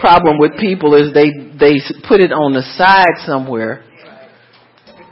[0.00, 3.84] Problem with people is they they put it on the side somewhere.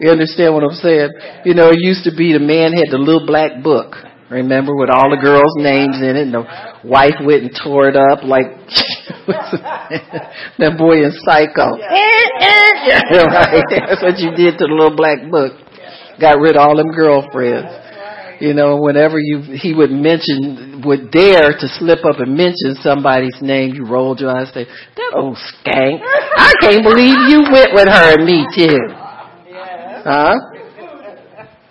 [0.01, 1.11] You understand what I'm saying?
[1.45, 3.95] You know, it used to be the man had the little black book
[4.31, 6.43] Remember with all the girls' names in it, and the
[6.83, 8.49] wife went and tore it up like
[10.59, 11.77] that boy in Psycho.
[13.31, 13.63] right?
[13.69, 15.61] That's what you did to the little black book.
[16.19, 17.84] Got rid of all them girlfriends.
[18.41, 23.37] You know, whenever you he would mention would dare to slip up and mention somebody's
[23.41, 26.01] name, you rolled your eyes and say, That old skank.
[26.03, 29.05] I can't believe you went with her and me too.
[30.05, 30.35] Huh?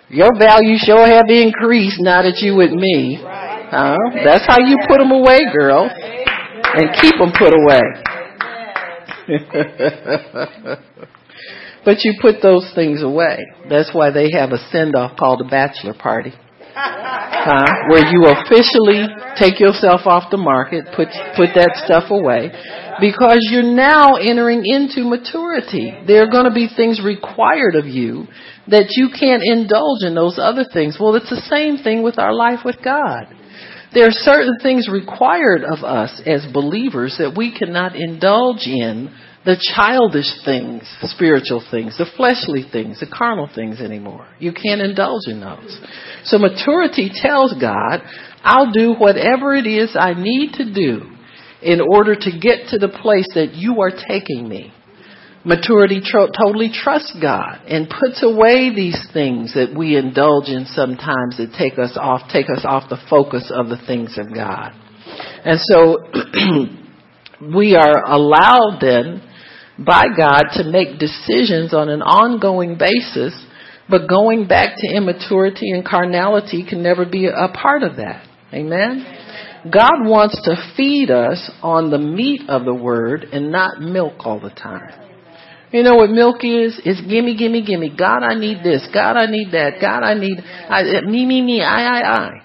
[0.08, 3.18] Your value sure have increased now that you with me.
[3.20, 3.96] Huh?
[4.24, 5.90] That's how you put them away, girl.
[5.90, 7.80] And keep them put away.
[11.84, 13.38] but you put those things away.
[13.68, 16.32] That's why they have a send off called a bachelor party.
[17.44, 17.92] Huh?
[17.92, 19.04] Where you officially
[19.36, 22.48] take yourself off the market, put put that stuff away,
[23.00, 25.92] because you're now entering into maturity.
[26.06, 28.28] There are going to be things required of you
[28.68, 30.96] that you can't indulge in those other things.
[30.98, 33.28] Well, it's the same thing with our life with God.
[33.92, 39.56] There are certain things required of us as believers that we cannot indulge in the
[39.74, 44.26] childish things, spiritual things, the fleshly things, the carnal things anymore.
[44.38, 45.78] You can't indulge in those.
[46.24, 48.00] So maturity tells God,
[48.42, 51.10] I'll do whatever it is I need to do
[51.62, 54.72] in order to get to the place that you are taking me
[55.44, 61.36] maturity tro- totally trusts God and puts away these things that we indulge in sometimes
[61.36, 64.72] that take us off, take us off the focus of the things of God.
[65.44, 65.98] And so
[67.56, 69.22] we are allowed then
[69.78, 73.34] by God to make decisions on an ongoing basis,
[73.88, 78.26] but going back to immaturity and carnality can never be a part of that.
[78.52, 79.04] Amen?
[79.72, 84.38] God wants to feed us on the meat of the word and not milk all
[84.38, 85.00] the time.
[85.72, 86.80] You know what milk is?
[86.84, 87.96] It's gimme, gimme, gimme.
[87.96, 88.86] God, I need this.
[88.94, 89.80] God, I need that.
[89.80, 91.62] God, I need I, me, me, me.
[91.62, 92.43] I, I, I.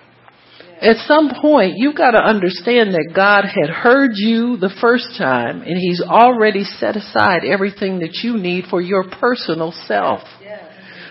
[0.82, 5.62] At some point, you've got to understand that God had heard you the first time
[5.62, 10.22] and He's already set aside everything that you need for your personal self.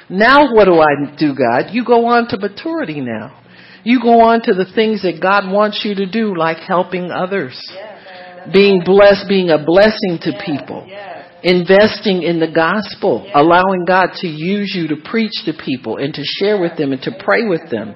[0.08, 1.74] Now what do I do, God?
[1.74, 3.42] You go on to maturity now.
[3.84, 7.58] You go on to the things that God wants you to do, like helping others,
[8.52, 10.88] being blessed, being a blessing to people
[11.42, 16.22] investing in the gospel, allowing God to use you to preach to people and to
[16.24, 17.94] share with them and to pray with them,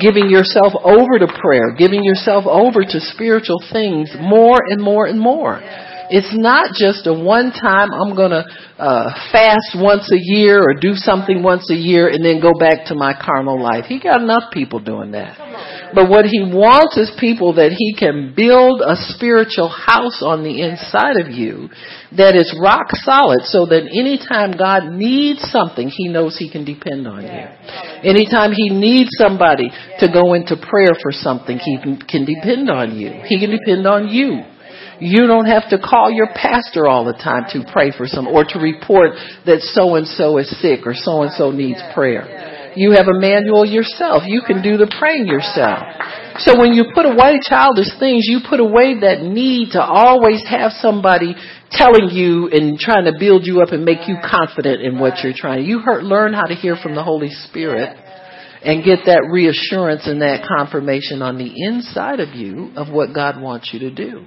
[0.00, 5.18] giving yourself over to prayer, giving yourself over to spiritual things more and more and
[5.18, 5.60] more.
[6.12, 8.44] It's not just a one time, I'm going to
[8.76, 12.86] uh, fast once a year or do something once a year and then go back
[12.88, 13.86] to my carnal life.
[13.86, 15.38] He got enough people doing that.
[15.94, 20.62] But what he wants is people that he can build a spiritual house on the
[20.62, 21.68] inside of you
[22.16, 27.06] that is rock solid so that anytime God needs something, he knows he can depend
[27.06, 27.44] on you.
[28.04, 29.68] Anytime he needs somebody
[30.00, 33.12] to go into prayer for something, he can depend on you.
[33.24, 34.44] He can depend on you.
[35.00, 38.44] You don't have to call your pastor all the time to pray for some or
[38.44, 39.12] to report
[39.46, 42.51] that so and so is sick or so and so needs prayer.
[42.76, 44.22] You have a manual yourself.
[44.26, 45.80] You can do the praying yourself.
[46.38, 50.72] So when you put away childish things, you put away that need to always have
[50.72, 51.34] somebody
[51.70, 55.36] telling you and trying to build you up and make you confident in what you're
[55.36, 55.64] trying.
[55.64, 57.96] You learn how to hear from the Holy Spirit
[58.64, 63.40] and get that reassurance and that confirmation on the inside of you of what God
[63.40, 64.24] wants you to do.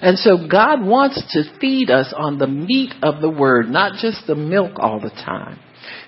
[0.00, 4.26] And so God wants to feed us on the meat of the word, not just
[4.26, 5.58] the milk all the time.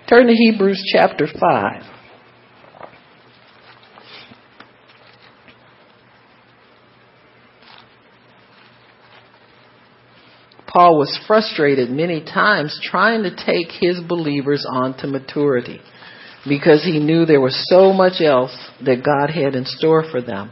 [0.09, 1.83] Turn to Hebrews chapter 5.
[10.67, 15.81] Paul was frustrated many times trying to take his believers on to maturity
[16.47, 20.51] because he knew there was so much else that God had in store for them.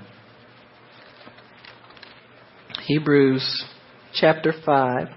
[2.87, 3.65] Hebrews
[4.15, 5.09] chapter 5.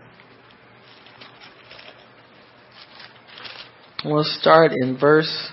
[4.06, 5.50] We'll start in verse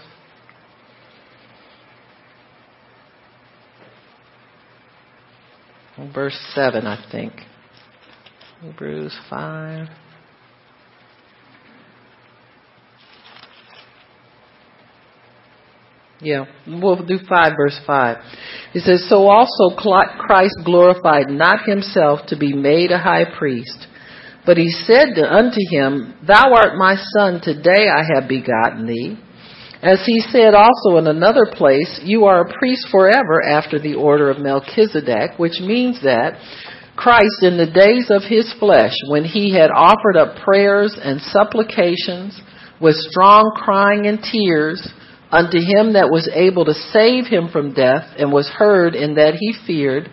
[6.15, 7.33] verse 7, I think.
[8.61, 9.89] Hebrews 5.
[16.21, 18.17] Yeah, we'll do 5 verse 5.
[18.75, 23.87] He says, So also Christ glorified not himself to be made a high priest
[24.45, 29.19] but he said unto him, Thou art my son, today I have begotten thee.
[29.83, 34.31] As he said also in another place, You are a priest forever after the order
[34.31, 36.39] of Melchizedek, which means that
[36.97, 42.41] Christ, in the days of his flesh, when he had offered up prayers and supplications
[42.81, 44.87] with strong crying and tears
[45.31, 49.35] unto him that was able to save him from death, and was heard in that
[49.35, 50.11] he feared,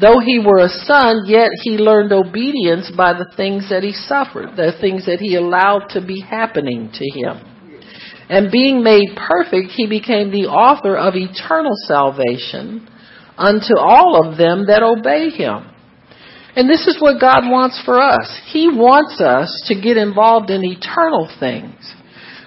[0.00, 4.56] Though he were a son, yet he learned obedience by the things that he suffered,
[4.56, 7.44] the things that he allowed to be happening to him.
[8.28, 12.88] And being made perfect, he became the author of eternal salvation
[13.36, 15.68] unto all of them that obey him.
[16.56, 18.40] And this is what God wants for us.
[18.46, 21.94] He wants us to get involved in eternal things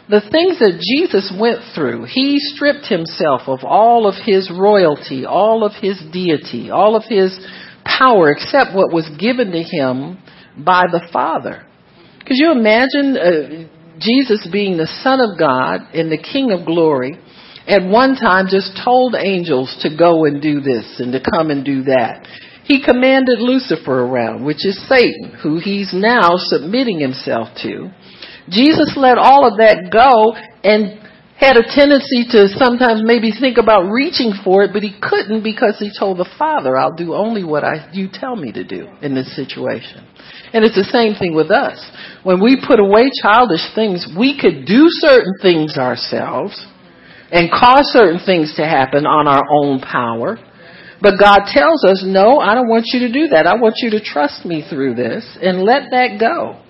[0.08, 5.63] the things that Jesus went through, he stripped himself of all of his royalty, all
[5.63, 7.38] of his deity, all of his
[7.84, 10.20] power, except what was given to him
[10.63, 11.65] by the Father.
[12.26, 17.20] Could you imagine uh, Jesus being the Son of God and the King of glory,
[17.68, 21.65] at one time just told angels to go and do this and to come and
[21.65, 22.28] do that?
[22.63, 27.91] He commanded Lucifer around, which is Satan, who he's now submitting himself to.
[28.49, 31.01] Jesus let all of that go and
[31.38, 35.75] had a tendency to sometimes maybe think about reaching for it, but he couldn't because
[35.79, 39.13] he told the Father, I'll do only what I, you tell me to do in
[39.13, 40.08] this situation.
[40.53, 41.75] And it's the same thing with us.
[42.23, 46.55] When we put away childish things, we could do certain things ourselves
[47.31, 50.38] and cause certain things to happen on our own power.
[51.01, 53.45] But God tells us, no, I don't want you to do that.
[53.45, 56.62] I want you to trust me through this and let that go.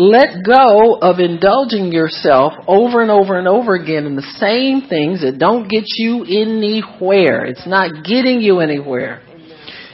[0.00, 5.20] Let go of indulging yourself over and over and over again in the same things
[5.20, 7.44] that don't get you anywhere.
[7.44, 9.20] It's not getting you anywhere.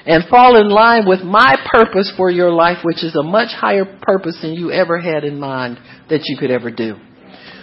[0.07, 3.85] And fall in line with my purpose for your life, which is a much higher
[4.01, 6.95] purpose than you ever had in mind that you could ever do.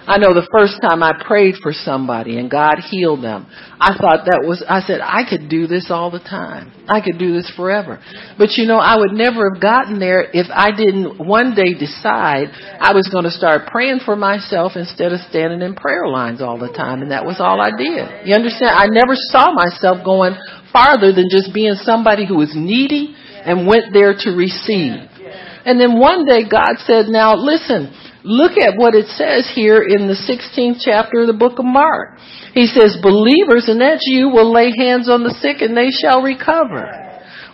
[0.05, 3.47] I know the first time I prayed for somebody and God healed them,
[3.79, 6.75] I thought that was, I said, I could do this all the time.
[6.91, 8.03] I could do this forever.
[8.37, 12.51] But you know, I would never have gotten there if I didn't one day decide
[12.83, 16.59] I was going to start praying for myself instead of standing in prayer lines all
[16.59, 17.01] the time.
[17.01, 18.27] And that was all I did.
[18.27, 18.75] You understand?
[18.75, 20.35] I never saw myself going
[20.75, 23.15] farther than just being somebody who was needy
[23.47, 25.07] and went there to receive.
[25.63, 27.87] And then one day God said, now listen,
[28.23, 32.19] look at what it says here in the 16th chapter of the book of Mark.
[32.53, 36.21] He says, believers, and that's you, will lay hands on the sick and they shall
[36.21, 37.03] recover.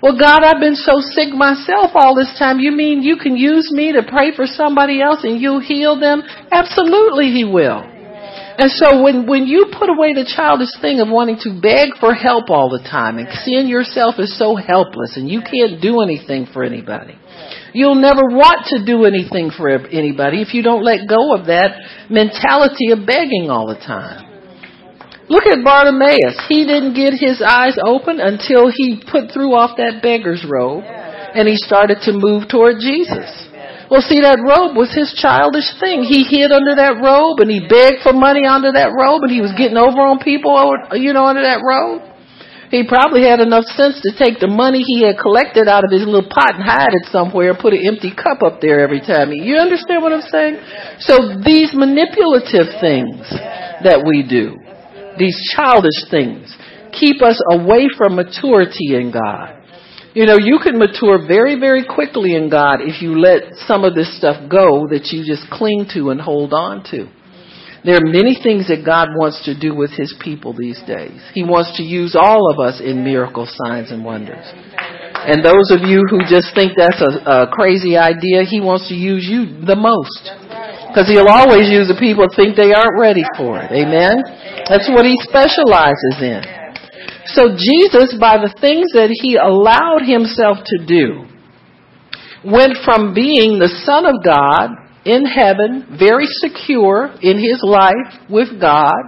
[0.01, 2.59] Well, God, I've been so sick myself all this time.
[2.59, 6.23] You mean you can use me to pray for somebody else and you'll heal them?
[6.51, 7.83] Absolutely, He will.
[8.59, 12.13] And so when, when you put away the childish thing of wanting to beg for
[12.13, 16.45] help all the time and seeing yourself as so helpless and you can't do anything
[16.51, 17.15] for anybody,
[17.73, 21.77] you'll never want to do anything for anybody if you don't let go of that
[22.09, 24.29] mentality of begging all the time.
[25.29, 26.41] Look at Bartimaeus.
[26.49, 31.47] He didn't get his eyes open until he put through off that beggar's robe and
[31.47, 33.29] he started to move toward Jesus.
[33.93, 36.01] Well, see, that robe was his childish thing.
[36.01, 39.41] He hid under that robe and he begged for money under that robe and he
[39.41, 40.53] was getting over on people,
[40.97, 42.08] you know, under that robe.
[42.69, 46.05] He probably had enough sense to take the money he had collected out of his
[46.05, 49.33] little pot and hide it somewhere and put an empty cup up there every time.
[49.33, 50.61] You understand what I'm saying?
[51.01, 53.25] So these manipulative things
[53.81, 54.53] that we do,
[55.17, 56.53] these childish things
[56.93, 59.57] keep us away from maturity in God.
[60.13, 63.95] You know, you can mature very, very quickly in God if you let some of
[63.95, 67.09] this stuff go that you just cling to and hold on to.
[67.85, 71.15] There are many things that God wants to do with His people these days.
[71.33, 74.43] He wants to use all of us in miracle signs and wonders.
[75.19, 78.95] And those of you who just think that's a, a crazy idea, He wants to
[78.95, 80.27] use you the most.
[80.91, 83.71] Because He'll always use the people who think they aren't ready for it.
[83.71, 84.19] Amen?
[84.69, 86.41] That's what he specializes in.
[87.33, 91.25] So Jesus, by the things that he allowed himself to do,
[92.45, 94.69] went from being the Son of God
[95.09, 99.01] in heaven, very secure in his life with God,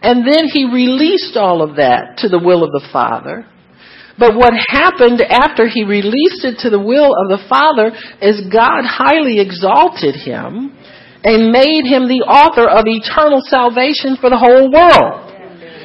[0.00, 3.46] and then he released all of that to the will of the Father.
[4.18, 7.90] But what happened after he released it to the will of the Father
[8.22, 10.76] is God highly exalted him
[11.24, 15.23] and made him the author of eternal salvation for the whole world.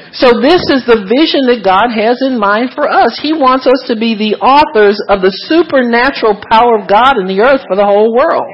[0.10, 3.14] So this is the vision that God has in mind for us.
[3.22, 7.46] He wants us to be the authors of the supernatural power of God in the
[7.46, 8.50] earth for the whole world.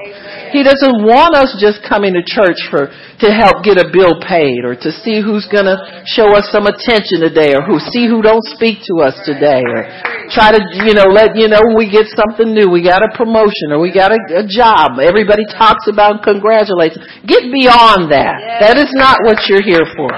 [0.51, 2.91] He doesn't want us just coming to church for
[3.23, 6.67] to help get a bill paid or to see who's going to show us some
[6.67, 9.87] attention today or who see who don't speak to us today or
[10.35, 12.67] try to you know let you know we get something new.
[12.67, 14.99] We got a promotion or we got a, a job.
[14.99, 18.35] Everybody talks about and congratulates get beyond that.
[18.59, 20.11] That is not what you're here for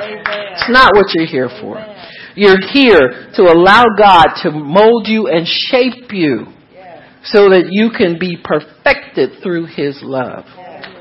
[0.57, 1.77] it's not what you're here for
[2.37, 6.45] you're here to allow God to mold you and shape you
[7.23, 10.45] so that you can be perfected through His love.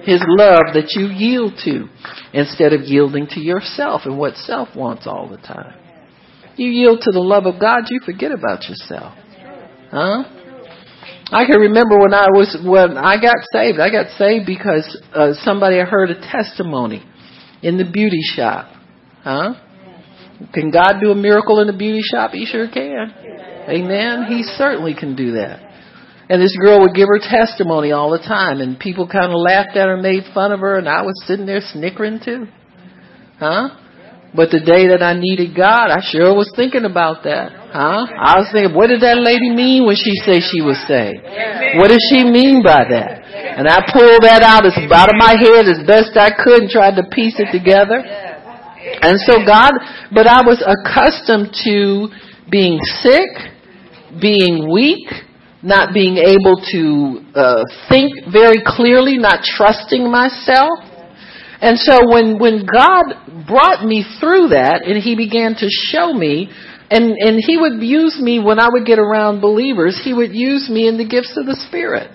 [0.02, 1.88] His love that you yield to
[2.32, 5.78] instead of yielding to yourself and what self wants all the time.
[6.56, 9.12] You yield to the love of God, you forget about yourself.
[9.90, 10.24] Huh?
[11.30, 13.78] I can remember when I was when I got saved.
[13.78, 17.04] I got saved because uh, somebody heard a testimony
[17.62, 18.75] in the beauty shop.
[19.26, 19.54] Huh?
[20.54, 22.30] Can God do a miracle in the beauty shop?
[22.30, 23.10] He sure can.
[23.66, 24.26] Amen.
[24.30, 25.66] He certainly can do that.
[26.30, 29.74] And this girl would give her testimony all the time, and people kind of laughed
[29.74, 32.46] at her, made fun of her, and I was sitting there snickering too.
[33.38, 33.82] Huh?
[34.30, 37.50] But the day that I needed God, I sure was thinking about that.
[37.50, 38.06] Huh?
[38.06, 41.22] I was thinking, what did that lady mean when she said she was saved?
[41.82, 43.26] What does she mean by that?
[43.58, 46.70] And I pulled that out as out of my head as best I could and
[46.70, 48.02] tried to piece it together.
[48.86, 49.72] And so God,
[50.12, 52.08] but I was accustomed to
[52.50, 53.30] being sick,
[54.20, 55.08] being weak,
[55.62, 60.78] not being able to uh, think very clearly, not trusting myself.
[61.60, 66.50] And so when, when God brought me through that and He began to show me,
[66.90, 70.70] and, and He would use me when I would get around believers, He would use
[70.70, 72.10] me in the gifts of the Spirit.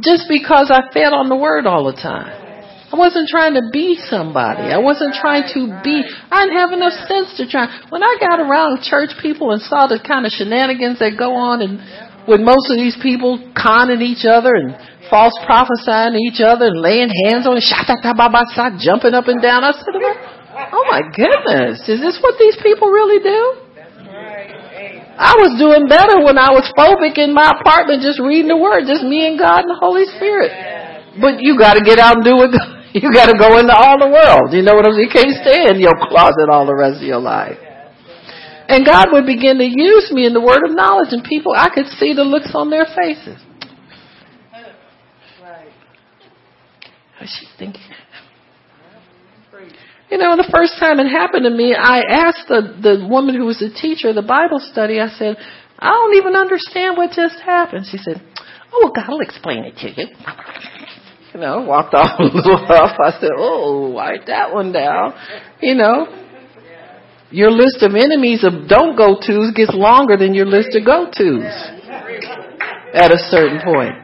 [0.00, 2.39] Just because I fed on the Word all the time.
[2.90, 4.66] I wasn't trying to be somebody.
[4.74, 6.02] I wasn't trying to be.
[6.02, 7.70] I didn't have enough sense to try.
[7.86, 11.62] When I got around church people and saw the kind of shenanigans that go on
[11.62, 11.78] and
[12.26, 14.74] with most of these people conning each other and
[15.06, 17.94] false prophesying to each other and laying hands on each other,
[18.82, 19.62] jumping up and down.
[19.62, 19.94] I said,
[20.74, 23.70] oh my goodness, is this what these people really do?
[25.20, 28.88] I was doing better when I was phobic in my apartment just reading the word,
[28.88, 30.50] just me and God and the Holy Spirit.
[31.20, 32.79] But you gotta get out and do it.
[32.94, 34.52] You gotta go into all the world.
[34.52, 35.06] You know what I'm saying?
[35.06, 37.56] You can't stay in your closet all the rest of your life.
[38.66, 41.70] And God would begin to use me in the word of knowledge, and people, I
[41.74, 43.38] could see the looks on their faces.
[47.26, 47.82] She thinking?
[50.10, 53.46] You know, the first time it happened to me, I asked the, the woman who
[53.46, 55.36] was the teacher, of the Bible study, I said,
[55.78, 57.86] I don't even understand what just happened.
[57.90, 58.20] She said,
[58.72, 60.08] Oh, God will explain it to you.
[61.34, 62.98] You know, walked off a little off.
[62.98, 65.14] I said, Oh, write that one down.
[65.60, 66.06] You know,
[67.30, 71.06] your list of enemies of don't go tos gets longer than your list of go
[71.06, 71.54] tos
[72.92, 73.94] at a certain point.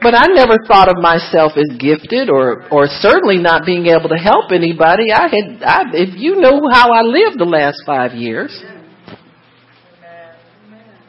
[0.00, 4.16] But I never thought of myself as gifted or, or certainly not being able to
[4.16, 5.12] help anybody.
[5.12, 8.62] I had, I, if you know how I lived the last five years,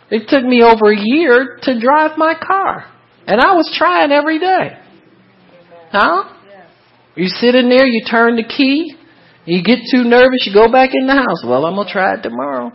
[0.10, 2.86] it took me over a year to drive my car.
[3.28, 4.80] And I was trying every day.
[5.92, 6.36] Huh?
[7.16, 8.96] You sit in there, you turn the key,
[9.46, 11.44] you get too nervous, you go back in the house.
[11.44, 12.72] Well, I'm going to try it tomorrow.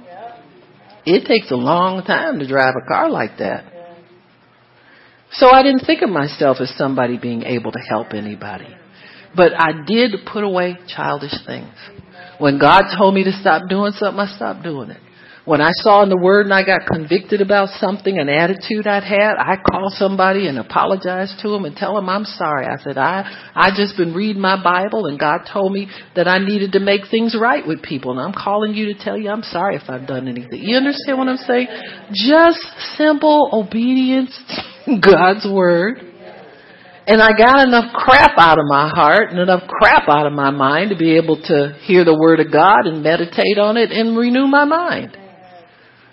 [1.06, 3.72] It takes a long time to drive a car like that.
[5.32, 8.68] So I didn't think of myself as somebody being able to help anybody.
[9.36, 11.74] But I did put away childish things.
[12.38, 15.00] When God told me to stop doing something, I stopped doing it.
[15.44, 19.04] When I saw in the Word and I got convicted about something, an attitude I'd
[19.04, 22.64] had, I called somebody and apologized to them and tell them I'm sorry.
[22.64, 26.38] I said, I, I just been reading my Bible and God told me that I
[26.38, 29.42] needed to make things right with people and I'm calling you to tell you I'm
[29.42, 30.62] sorry if I've done anything.
[30.62, 31.68] You understand what I'm saying?
[32.12, 32.60] Just
[32.96, 34.32] simple obedience
[34.86, 35.98] to God's Word.
[37.06, 40.48] And I got enough crap out of my heart and enough crap out of my
[40.48, 44.16] mind to be able to hear the Word of God and meditate on it and
[44.16, 45.18] renew my mind.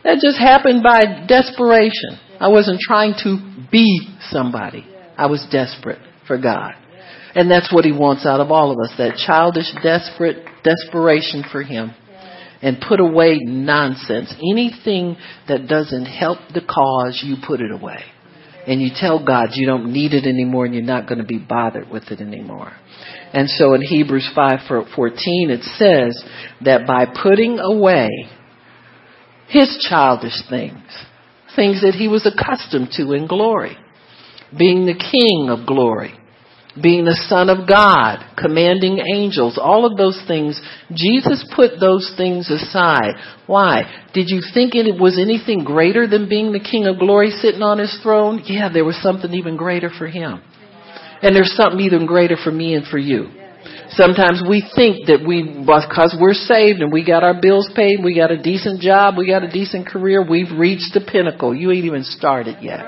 [0.04, 2.20] That just happened by desperation.
[2.40, 3.38] I wasn't trying to
[3.72, 4.86] be somebody.
[5.18, 6.74] I was desperate for God.
[7.36, 11.62] And that's what He wants out of all of us, that childish, desperate desperation for
[11.62, 11.94] Him.
[12.64, 14.34] And put away nonsense.
[14.38, 18.04] Anything that doesn't help the cause, you put it away.
[18.68, 21.40] And you tell God you don't need it anymore and you're not going to be
[21.40, 22.72] bothered with it anymore.
[23.34, 24.86] And so in Hebrews 5:14
[25.50, 26.24] it says
[26.64, 28.10] that by putting away
[29.52, 30.88] his childish things,
[31.56, 33.78] things that he was accustomed to in glory,
[34.58, 36.14] being the King of glory,
[36.82, 40.60] being the Son of God, commanding angels, all of those things,
[40.94, 43.20] Jesus put those things aside.
[43.46, 44.08] Why?
[44.14, 47.78] Did you think it was anything greater than being the King of glory sitting on
[47.78, 48.42] his throne?
[48.46, 50.42] Yeah, there was something even greater for him.
[51.22, 53.41] And there's something even greater for me and for you.
[53.90, 58.16] Sometimes we think that we, because we're saved and we got our bills paid, we
[58.16, 61.54] got a decent job, we got a decent career, we've reached the pinnacle.
[61.54, 62.80] You ain't even started yet.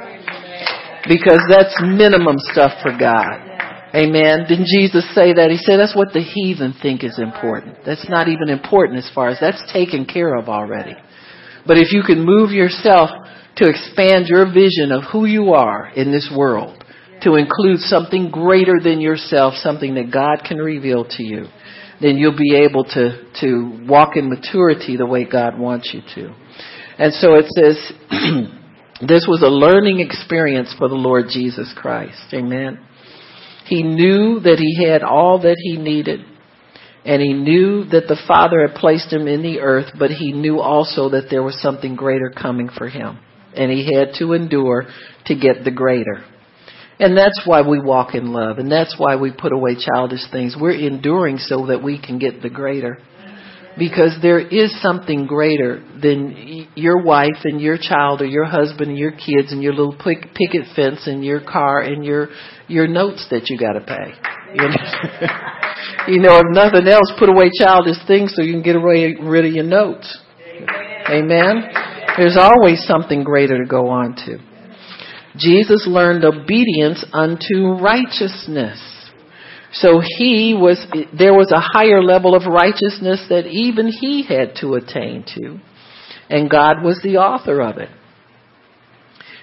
[1.08, 3.54] Because that's minimum stuff for God.
[3.94, 4.46] Amen.
[4.48, 5.52] Didn't Jesus say that?
[5.52, 7.86] He said that's what the heathen think is important.
[7.86, 10.96] That's not even important as far as that's taken care of already.
[11.68, 13.12] But if you can move yourself
[13.58, 16.83] to expand your vision of who you are in this world,
[17.24, 21.46] to include something greater than yourself, something that God can reveal to you,
[22.02, 26.36] then you'll be able to, to walk in maturity the way God wants you to.
[26.98, 27.92] And so it says,
[29.08, 32.34] this was a learning experience for the Lord Jesus Christ.
[32.34, 32.80] Amen.
[33.66, 36.26] He knew that he had all that he needed.
[37.06, 40.60] And he knew that the Father had placed him in the earth, but he knew
[40.60, 43.20] also that there was something greater coming for him.
[43.56, 44.86] And he had to endure
[45.26, 46.24] to get the greater.
[47.00, 48.60] And that's why we walk in love.
[48.60, 50.56] And that's why we put away childish things.
[50.60, 53.00] We're enduring so that we can get the greater.
[53.78, 58.98] Because there is something greater than your wife and your child or your husband and
[58.98, 62.30] your kids and your little picket fence and your car and your,
[62.68, 64.14] your notes that you gotta pay.
[64.54, 65.34] You know?
[66.14, 69.46] you know, if nothing else, put away childish things so you can get away, rid
[69.46, 70.20] of your notes.
[71.10, 71.64] Amen?
[72.16, 74.53] There's always something greater to go on to.
[75.38, 78.80] Jesus learned obedience unto righteousness.
[79.74, 80.86] So he was,
[81.18, 85.60] there was a higher level of righteousness that even he had to attain to.
[86.30, 87.90] And God was the author of it.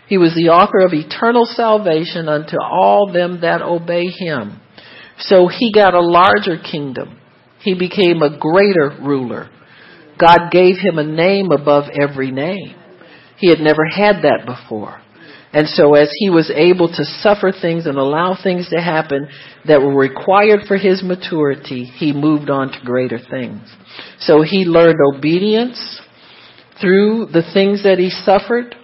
[0.06, 4.60] He was the author of eternal salvation unto all them that obey him.
[5.18, 7.20] So he got a larger kingdom.
[7.62, 9.50] He became a greater ruler.
[10.18, 12.74] God gave him a name above every name.
[13.38, 14.99] He had never had that before.
[15.52, 19.28] And so as he was able to suffer things and allow things to happen
[19.66, 23.62] that were required for his maturity, he moved on to greater things.
[24.20, 26.00] So he learned obedience
[26.80, 28.76] through the things that he suffered.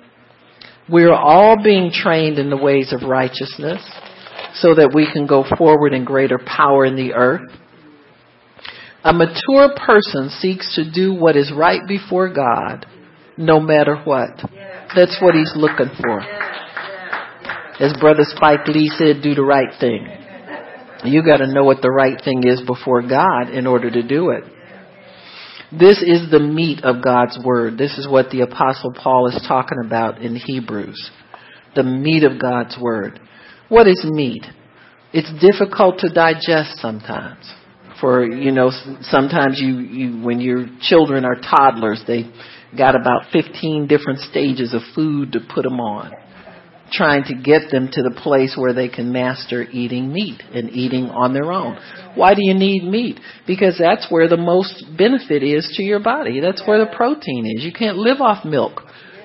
[0.88, 3.82] We're all being trained in the ways of righteousness
[4.54, 7.48] so that we can go forward in greater power in the earth.
[9.04, 12.86] A mature person seeks to do what is right before God
[13.36, 14.30] no matter what.
[14.96, 16.20] That's what he's looking for.
[17.78, 20.08] As Brother Spike Lee said, do the right thing.
[21.04, 24.30] You got to know what the right thing is before God in order to do
[24.30, 24.44] it.
[25.70, 27.76] This is the meat of God's Word.
[27.76, 31.10] This is what the Apostle Paul is talking about in Hebrews.
[31.74, 33.20] The meat of God's Word.
[33.68, 34.44] What is meat?
[35.12, 37.52] It's difficult to digest sometimes.
[38.00, 38.70] For, you know,
[39.02, 42.24] sometimes you, you, when your children are toddlers, they
[42.76, 46.12] got about 15 different stages of food to put them on
[46.92, 51.06] trying to get them to the place where they can master eating meat and eating
[51.06, 51.78] on their own.
[52.14, 53.18] Why do you need meat?
[53.46, 56.40] Because that's where the most benefit is to your body.
[56.40, 57.64] That's where the protein is.
[57.64, 58.82] You can't live off milk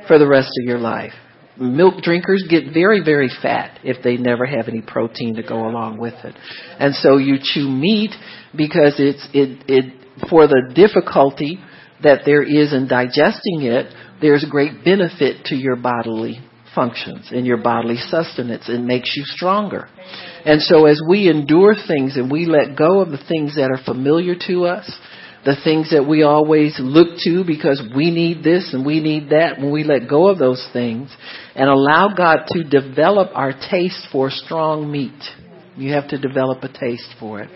[0.07, 1.13] for the rest of your life.
[1.57, 5.99] Milk drinkers get very, very fat if they never have any protein to go along
[5.99, 6.35] with it.
[6.79, 8.11] And so you chew meat
[8.55, 11.59] because it's, it, it, for the difficulty
[12.01, 16.39] that there is in digesting it, there's great benefit to your bodily
[16.73, 18.69] functions in your bodily sustenance.
[18.69, 19.89] It makes you stronger.
[20.45, 23.83] And so as we endure things and we let go of the things that are
[23.83, 24.91] familiar to us,
[25.43, 29.57] the things that we always look to because we need this and we need that,
[29.57, 31.15] when we let go of those things
[31.55, 35.19] and allow God to develop our taste for strong meat,
[35.75, 37.49] you have to develop a taste for it.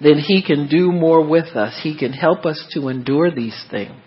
[0.00, 1.78] Then He can do more with us.
[1.82, 4.00] He can help us to endure these things.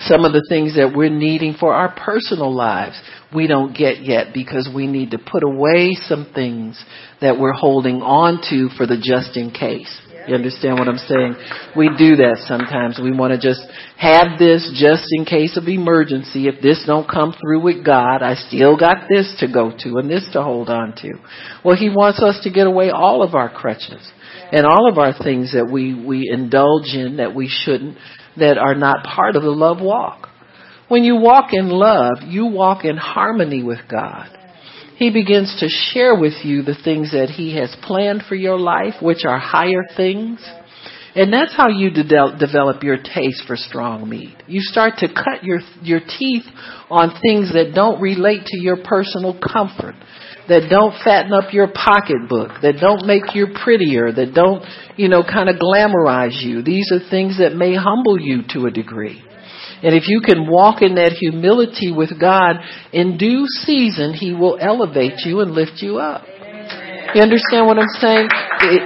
[0.00, 3.00] Some of the things that we're needing for our personal lives,
[3.34, 6.82] we don't get yet because we need to put away some things
[7.20, 10.00] that we're holding on to for the just in case.
[10.28, 11.34] You understand what I'm saying?
[11.76, 13.00] We do that sometimes.
[13.02, 13.62] We want to just
[13.96, 16.46] have this just in case of emergency.
[16.46, 20.10] If this don't come through with God, I still got this to go to and
[20.10, 21.12] this to hold on to.
[21.64, 24.12] Well, He wants us to get away all of our crutches
[24.52, 27.96] and all of our things that we, we indulge in that we shouldn't,
[28.36, 30.29] that are not part of the love walk.
[30.90, 34.26] When you walk in love, you walk in harmony with God.
[34.96, 38.94] He begins to share with you the things that He has planned for your life,
[39.00, 40.44] which are higher things.
[41.14, 44.34] And that's how you de- develop your taste for strong meat.
[44.48, 46.42] You start to cut your, your teeth
[46.90, 49.94] on things that don't relate to your personal comfort,
[50.48, 54.64] that don't fatten up your pocketbook, that don't make you prettier, that don't,
[54.96, 56.62] you know, kind of glamorize you.
[56.62, 59.22] These are things that may humble you to a degree.
[59.82, 62.56] And if you can walk in that humility with God,
[62.92, 66.24] in due season, He will elevate you and lift you up.
[67.14, 68.28] You understand what I'm saying?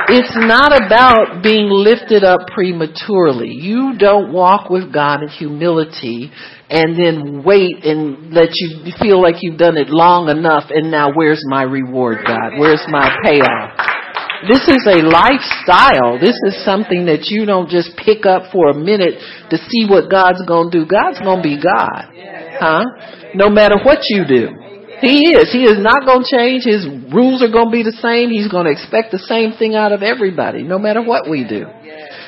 [0.09, 3.51] It's not about being lifted up prematurely.
[3.51, 6.33] You don't walk with God in humility
[6.71, 11.13] and then wait and let you feel like you've done it long enough and now
[11.13, 12.59] where's my reward, God?
[12.59, 13.94] Where's my payoff?
[14.45, 16.21] This is a lifestyle.
[16.21, 19.17] This is something that you don't just pick up for a minute
[19.51, 20.87] to see what God's going to do.
[20.87, 22.13] God's going to be God.
[22.61, 22.85] Huh?
[23.35, 24.49] No matter what you do.
[25.01, 25.53] He is.
[25.53, 26.65] He is not going to change.
[26.65, 28.31] His rules are going to be the same.
[28.31, 31.67] He's going to expect the same thing out of everybody, no matter what we do.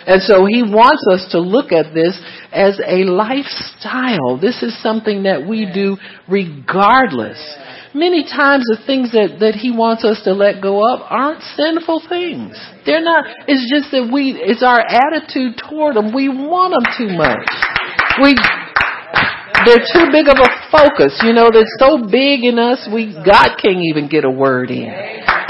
[0.06, 2.18] And so he wants us to look at this
[2.52, 4.38] as a lifestyle.
[4.40, 5.96] This is something that we do
[6.28, 7.38] regardless
[7.96, 12.04] many times the things that, that he wants us to let go of aren't sinful
[12.08, 12.52] things.
[12.84, 16.12] They're not, it's just that we, it's our attitude toward them.
[16.12, 17.48] We want them too much.
[18.20, 18.36] We,
[19.64, 21.16] they're too big of a focus.
[21.24, 24.92] You know, they're so big in us, we, God can't even get a word in.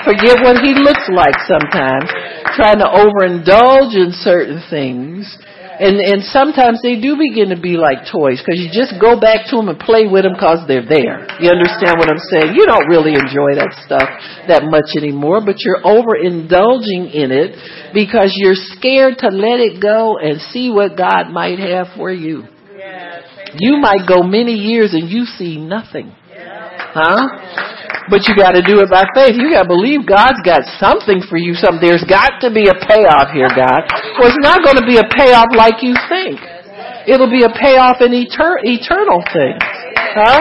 [0.06, 2.06] Forget what he looks like sometimes,
[2.54, 5.36] trying to overindulge in certain things
[5.76, 9.48] and and sometimes they do begin to be like toys because you just go back
[9.52, 11.28] to them and play with them because they're there.
[11.36, 12.56] You understand what I'm saying?
[12.56, 14.08] You don't really enjoy that stuff
[14.48, 17.56] that much anymore, but you're overindulging in it
[17.92, 22.44] because you're scared to let it go and see what God might have for you.
[23.58, 26.14] You might go many years and you see nothing.
[26.96, 27.75] Huh?
[28.08, 29.34] But you got to do it by faith.
[29.34, 31.54] You got to believe God's got something for you.
[31.58, 31.82] Something.
[31.82, 33.82] There's got to be a payoff here, God.
[34.18, 36.38] Well, it's not going to be a payoff like you think.
[37.06, 39.62] It'll be a payoff in etern- eternal things.
[40.14, 40.38] Huh?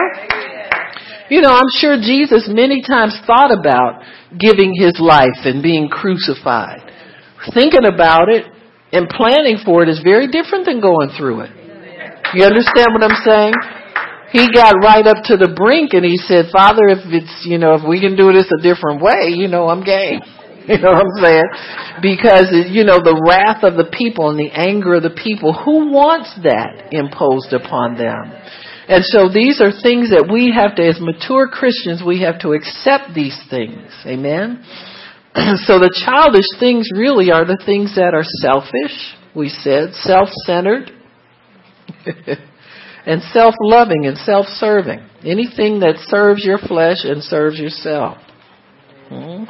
[1.28, 4.02] You know, I'm sure Jesus many times thought about
[4.38, 6.86] giving his life and being crucified.
[7.52, 8.46] Thinking about it
[8.92, 11.50] and planning for it is very different than going through it.
[12.34, 13.54] You understand what I'm saying?
[14.36, 17.80] He got right up to the brink and he said, Father, if it's, you know,
[17.80, 20.20] if we can do this a different way, you know, I'm game.
[20.66, 21.50] You know what I'm saying?
[22.02, 25.94] Because, you know, the wrath of the people and the anger of the people, who
[25.94, 28.34] wants that imposed upon them?
[28.90, 32.50] And so these are things that we have to, as mature Christians, we have to
[32.50, 33.94] accept these things.
[34.02, 34.66] Amen?
[35.70, 40.90] so the childish things really are the things that are selfish, we said, self-centered.
[43.06, 45.00] and self-loving and self-serving.
[45.24, 48.18] Anything that serves your flesh and serves yourself.
[49.08, 49.44] Hmm?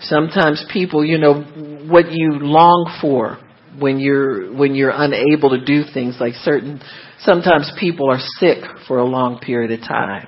[0.00, 1.42] Sometimes people, you know,
[1.88, 3.38] what you long for
[3.78, 6.80] when you're when you're unable to do things like certain
[7.18, 8.58] sometimes people are sick
[8.88, 10.26] for a long period of time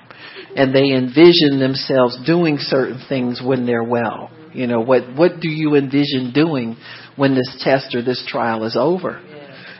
[0.57, 4.31] and they envision themselves doing certain things when they're well.
[4.53, 6.77] You know, what what do you envision doing
[7.17, 9.23] when this test or this trial is over?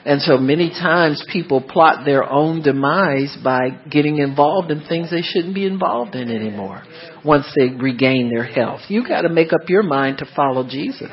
[0.09, 5.21] And so many times people plot their own demise by getting involved in things they
[5.21, 6.83] shouldn't be involved in anymore
[7.25, 8.81] once they regain their health.
[8.89, 11.11] You got to make up your mind to follow Jesus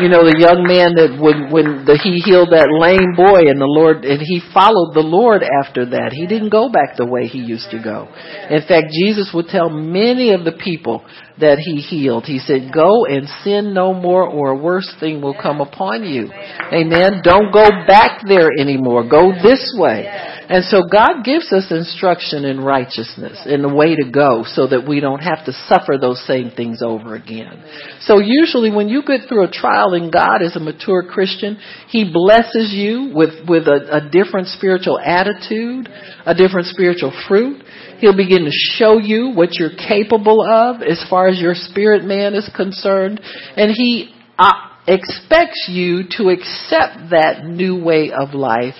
[0.00, 3.58] you know, the young man that when when the, he healed that lame boy and
[3.58, 6.14] the Lord and he followed the Lord after that.
[6.14, 8.06] He didn't go back the way he used to go.
[8.50, 11.04] In fact, Jesus would tell many of the people
[11.42, 12.26] that he healed.
[12.26, 16.30] He said, "Go and sin no more, or a worse thing will come upon you."
[16.72, 17.20] Amen.
[17.22, 19.02] Don't go back there anymore.
[19.08, 20.06] Go this way.
[20.48, 24.88] And so God gives us instruction in righteousness in the way to go so that
[24.88, 27.62] we don't have to suffer those same things over again.
[28.00, 32.10] So usually when you get through a trial in God as a mature Christian, He
[32.10, 35.90] blesses you with, with a, a different spiritual attitude,
[36.24, 37.62] a different spiritual fruit.
[37.98, 42.34] He'll begin to show you what you're capable of as far as your spirit man
[42.34, 43.20] is concerned.
[43.54, 44.52] And He uh,
[44.86, 48.76] expects you to accept that new way of life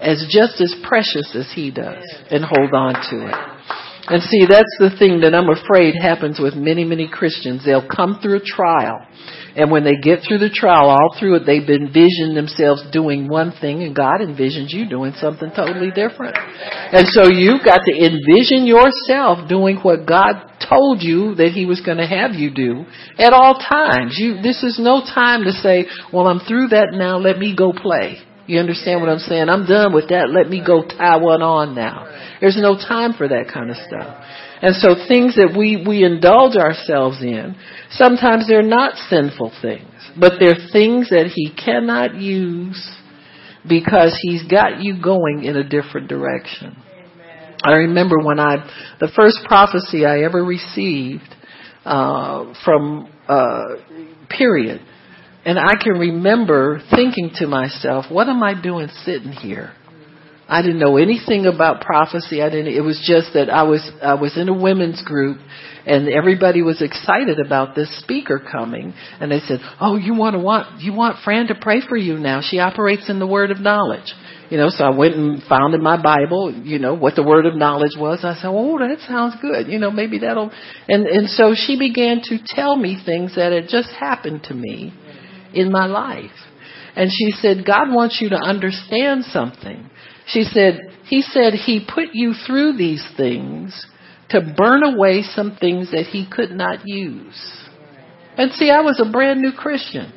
[0.00, 3.54] as just as precious as he does and hold on to it.
[4.06, 7.64] And see, that's the thing that I'm afraid happens with many, many Christians.
[7.64, 9.00] They'll come through a trial.
[9.56, 13.54] And when they get through the trial, all through it, they've envisioned themselves doing one
[13.62, 16.36] thing and God envisions you doing something totally different.
[16.36, 21.80] And so you've got to envision yourself doing what God told you that He was
[21.80, 22.84] going to have you do
[23.16, 24.18] at all times.
[24.18, 27.72] You, this is no time to say, well, I'm through that now, let me go
[27.72, 28.18] play.
[28.46, 29.48] You understand what I'm saying?
[29.48, 30.28] I'm done with that.
[30.28, 32.06] Let me go tie one on now.
[32.40, 34.22] There's no time for that kind of stuff.
[34.60, 37.56] And so things that we, we indulge ourselves in,
[37.90, 42.96] sometimes they're not sinful things, but they're things that he cannot use
[43.66, 46.76] because he's got you going in a different direction.
[47.62, 48.70] I remember when I,
[49.00, 51.34] the first prophecy I ever received,
[51.84, 53.76] uh, from, uh,
[54.28, 54.82] period,
[55.44, 59.72] and I can remember thinking to myself, what am I doing sitting here?
[60.48, 62.42] I didn't know anything about prophecy.
[62.42, 65.38] I didn't, it was just that I was, I was in a women's group
[65.86, 68.94] and everybody was excited about this speaker coming.
[69.20, 72.18] And they said, Oh, you want to want, you want Fran to pray for you
[72.18, 72.40] now.
[72.42, 74.12] She operates in the word of knowledge.
[74.50, 77.46] You know, so I went and found in my Bible, you know, what the word
[77.46, 78.20] of knowledge was.
[78.22, 79.68] I said, oh, that sounds good.
[79.68, 80.52] You know, maybe that'll,
[80.86, 84.92] and, and so she began to tell me things that had just happened to me
[85.54, 86.30] in my life.
[86.96, 89.90] And she said, God wants you to understand something.
[90.26, 93.86] She said, He said He put you through these things
[94.30, 97.64] to burn away some things that He could not use.
[98.36, 100.12] And see, I was a brand new Christian.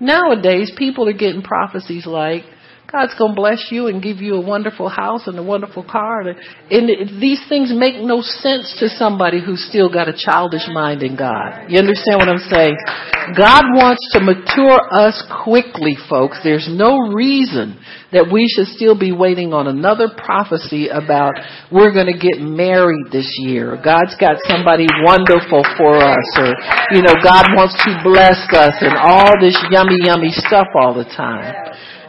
[0.00, 2.44] Nowadays, people are getting prophecies like,
[2.90, 6.22] God's going to bless you and give you a wonderful house and a wonderful car.
[6.70, 11.16] And these things make no sense to somebody who's still got a childish mind in
[11.16, 11.70] God.
[11.70, 12.74] You understand what I'm saying?
[13.38, 16.40] God wants to mature us quickly, folks.
[16.42, 17.78] There's no reason
[18.10, 21.34] that we should still be waiting on another prophecy about
[21.70, 23.78] we're going to get married this year.
[23.78, 26.50] God's got somebody wonderful for us or,
[26.90, 31.06] you know, God wants to bless us and all this yummy, yummy stuff all the
[31.06, 31.54] time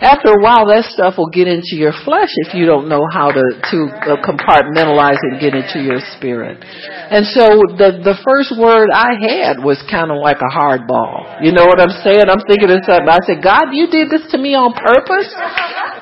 [0.02, 3.30] after a while, that stuff will get into your flesh if you don't know how
[3.30, 6.58] to to uh, compartmentalize it and get into your spirit.
[6.58, 11.38] And so the the first word I had was kind of like a hard ball.
[11.46, 12.26] You know what I'm saying?
[12.26, 13.14] I'm thinking of something.
[13.14, 15.30] I said, God, you did this to me on purpose,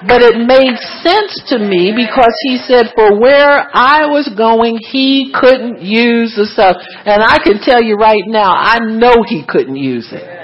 [0.08, 5.36] but it made sense to me because He said, for where I was going, He
[5.36, 6.80] couldn't use the stuff.
[7.04, 10.39] And I can tell you right now, I know He couldn't use it.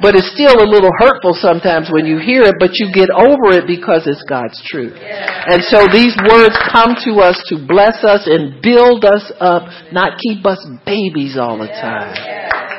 [0.00, 3.54] But it's still a little hurtful sometimes when you hear it, but you get over
[3.54, 4.96] it because it's God's truth.
[4.98, 10.18] And so these words come to us to bless us and build us up, not
[10.18, 12.14] keep us babies all the time.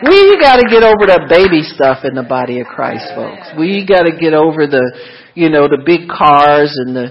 [0.03, 3.47] We gotta get over that baby stuff in the body of Christ, folks.
[3.57, 4.83] We gotta get over the,
[5.35, 7.07] you know, the big cars and the,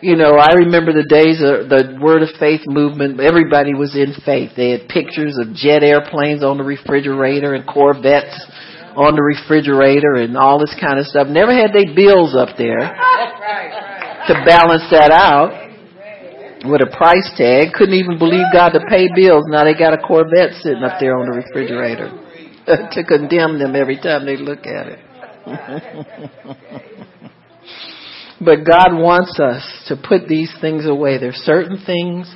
[0.00, 3.18] you know, I remember the days of the Word of Faith movement.
[3.18, 4.52] Everybody was in faith.
[4.54, 8.38] They had pictures of jet airplanes on the refrigerator and Corvettes
[8.98, 11.30] on the refrigerator and all this kind of stuff.
[11.30, 12.82] Never had their bills up there
[14.26, 15.54] to balance that out
[16.66, 17.70] with a price tag.
[17.78, 19.46] Couldn't even believe God to pay bills.
[19.46, 22.10] Now they got a Corvette sitting up there on the refrigerator
[22.98, 24.98] to condemn them every time they look at it.
[28.42, 31.18] but God wants us to put these things away.
[31.18, 32.26] There's certain things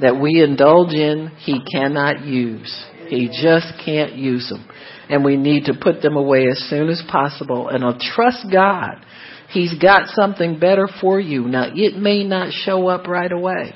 [0.00, 2.72] that we indulge in He cannot use.
[3.08, 4.66] He just can't use them.
[5.08, 9.04] And we need to put them away as soon as possible and I'll trust God.
[9.50, 11.42] He's got something better for you.
[11.42, 13.74] Now, it may not show up right away.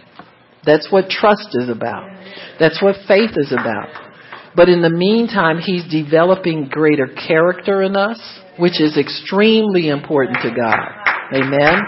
[0.64, 2.10] That's what trust is about.
[2.58, 3.88] That's what faith is about.
[4.54, 8.20] But in the meantime, He's developing greater character in us,
[8.58, 10.90] which is extremely important to God.
[11.32, 11.80] Amen.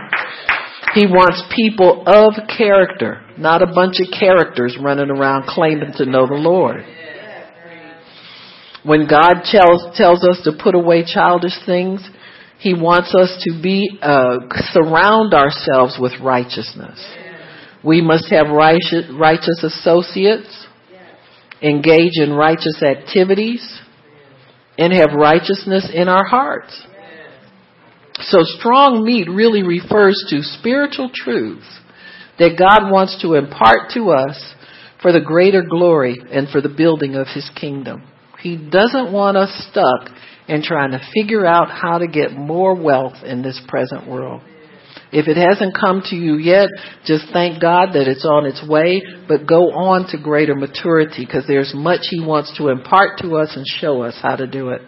[0.95, 6.27] He wants people of character, not a bunch of characters running around claiming to know
[6.27, 6.85] the Lord.
[8.85, 12.01] When God tells, tells us to put away childish things,
[12.59, 14.39] He wants us to be, uh,
[14.73, 16.99] surround ourselves with righteousness.
[17.85, 20.67] We must have righteous, righteous associates,
[21.61, 23.81] engage in righteous activities,
[24.79, 26.87] and have righteousness in our hearts.
[28.21, 31.67] So strong meat really refers to spiritual truths
[32.39, 34.55] that God wants to impart to us
[35.01, 38.03] for the greater glory and for the building of His kingdom.
[38.43, 40.11] He doesn't want us stuck
[40.49, 44.43] in trying to figure out how to get more wealth in this present world.
[45.13, 46.69] If it hasn't come to you yet,
[47.05, 51.47] just thank God that it's on its way, but go on to greater maturity because
[51.47, 54.81] there's much He wants to impart to us and show us how to do it.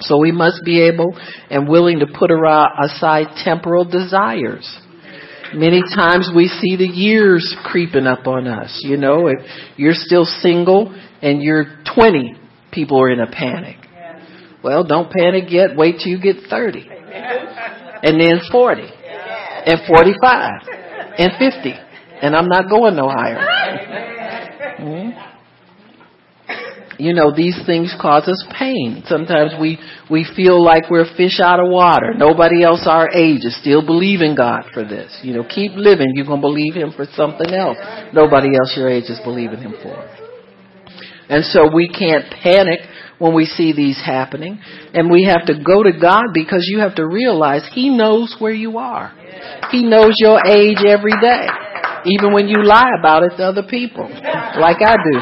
[0.00, 1.18] So we must be able
[1.50, 4.68] and willing to put aside temporal desires.
[5.54, 8.80] Many times we see the years creeping up on us.
[8.82, 9.38] You know, if
[9.76, 12.36] you're still single and you're 20,
[12.72, 13.76] people are in a panic.
[14.62, 15.76] Well, don't panic yet.
[15.76, 16.88] Wait till you get 30.
[18.02, 18.82] And then 40.
[18.82, 20.50] And 45.
[21.18, 21.74] And 50.
[22.22, 23.38] And I'm not going no higher.
[24.78, 25.32] Mm-hmm.
[26.98, 29.02] You know, these things cause us pain.
[29.06, 32.14] Sometimes we, we feel like we're fish out of water.
[32.14, 35.18] Nobody else our age is still believing God for this.
[35.22, 36.12] You know, keep living.
[36.14, 37.78] You're going to believe Him for something else.
[38.12, 40.21] Nobody else your age is believing Him for.
[41.28, 42.80] And so we can't panic
[43.18, 44.60] when we see these happening.
[44.94, 48.52] And we have to go to God because you have to realize He knows where
[48.52, 49.12] you are.
[49.70, 51.46] He knows your age every day.
[52.04, 54.08] Even when you lie about it to other people.
[54.58, 55.20] Like I do.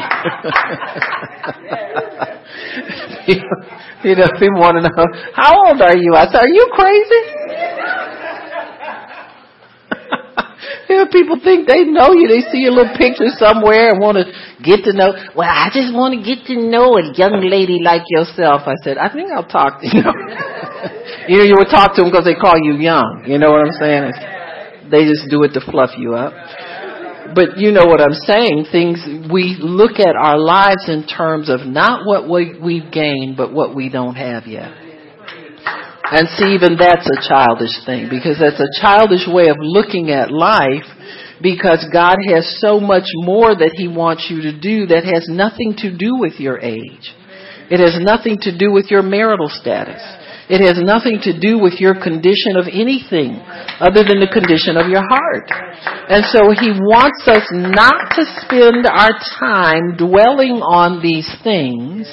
[4.08, 6.14] you know, people want to know, how old are you?
[6.14, 7.22] I said, are you crazy?
[7.50, 7.76] You
[10.36, 10.79] know,
[11.12, 12.26] people think they know you.
[12.26, 14.26] They see a little picture somewhere and want to
[14.62, 15.14] get to know.
[15.34, 18.66] Well, I just want to get to know a young lady like yourself.
[18.66, 20.02] I said, I think I'll talk to you.
[21.28, 23.24] you know, you would talk to them because they call you young.
[23.26, 24.10] You know what I'm saying?
[24.10, 24.20] It's,
[24.90, 26.34] they just do it to fluff you up.
[27.34, 28.66] But you know what I'm saying.
[28.72, 28.98] Things
[29.30, 33.74] we look at our lives in terms of not what we, we've gained, but what
[33.74, 34.72] we don't have yet.
[36.10, 40.32] And see, even that's a childish thing because that's a childish way of looking at
[40.32, 40.86] life
[41.40, 45.74] because God has so much more that He wants you to do that has nothing
[45.78, 47.14] to do with your age.
[47.70, 50.02] It has nothing to do with your marital status.
[50.50, 53.38] It has nothing to do with your condition of anything
[53.78, 55.46] other than the condition of your heart.
[56.10, 62.10] And so He wants us not to spend our time dwelling on these things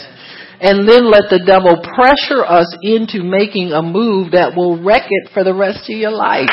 [0.59, 5.29] and then let the devil pressure us into making a move that will wreck it
[5.33, 6.49] for the rest of your life.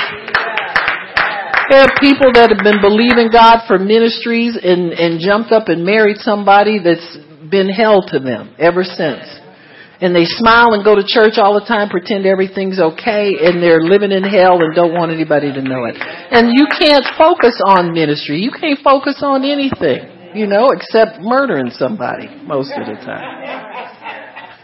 [1.73, 5.81] There are people that have been believing God for ministries and, and jumped up and
[5.81, 7.17] married somebody that's
[7.49, 9.25] been hell to them ever since.
[10.05, 13.81] And they smile and go to church all the time, pretend everything's okay, and they're
[13.81, 15.97] living in hell and don't want anybody to know it.
[15.97, 18.43] And you can't focus on ministry.
[18.45, 23.94] You can't focus on anything, you know, except murdering somebody most of the time.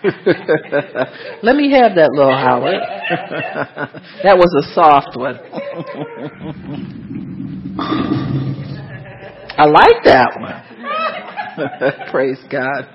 [1.42, 2.72] Let me have that little Howard.
[4.22, 5.36] that was a soft one.
[9.58, 10.62] I like that one.
[12.10, 12.88] Praise God.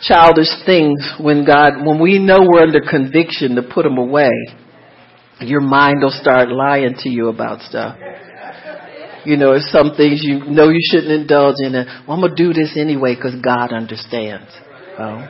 [0.00, 4.30] Childish things when God, when we know we're under conviction to put them away,
[5.40, 7.98] your mind will start lying to you about stuff.
[9.24, 11.74] You know, it's some things you know you shouldn't indulge in.
[11.74, 14.48] And, well, I'm going to do this anyway because God understands.
[14.98, 15.28] Well,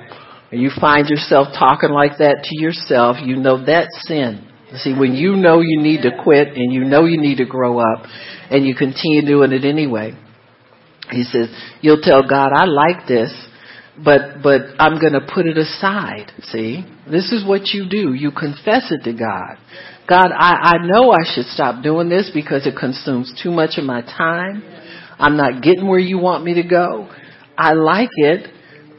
[0.51, 4.47] you find yourself talking like that to yourself, you know that's sin.
[4.77, 7.79] See, when you know you need to quit and you know you need to grow
[7.79, 8.05] up
[8.51, 10.13] and you continue doing it anyway,
[11.11, 11.49] he says,
[11.81, 13.33] you'll tell God, I like this,
[14.03, 16.33] but, but I'm going to put it aside.
[16.45, 18.13] See, this is what you do.
[18.13, 19.57] You confess it to God.
[20.09, 23.85] God, I, I know I should stop doing this because it consumes too much of
[23.85, 24.63] my time.
[25.19, 27.11] I'm not getting where you want me to go.
[27.57, 28.49] I like it,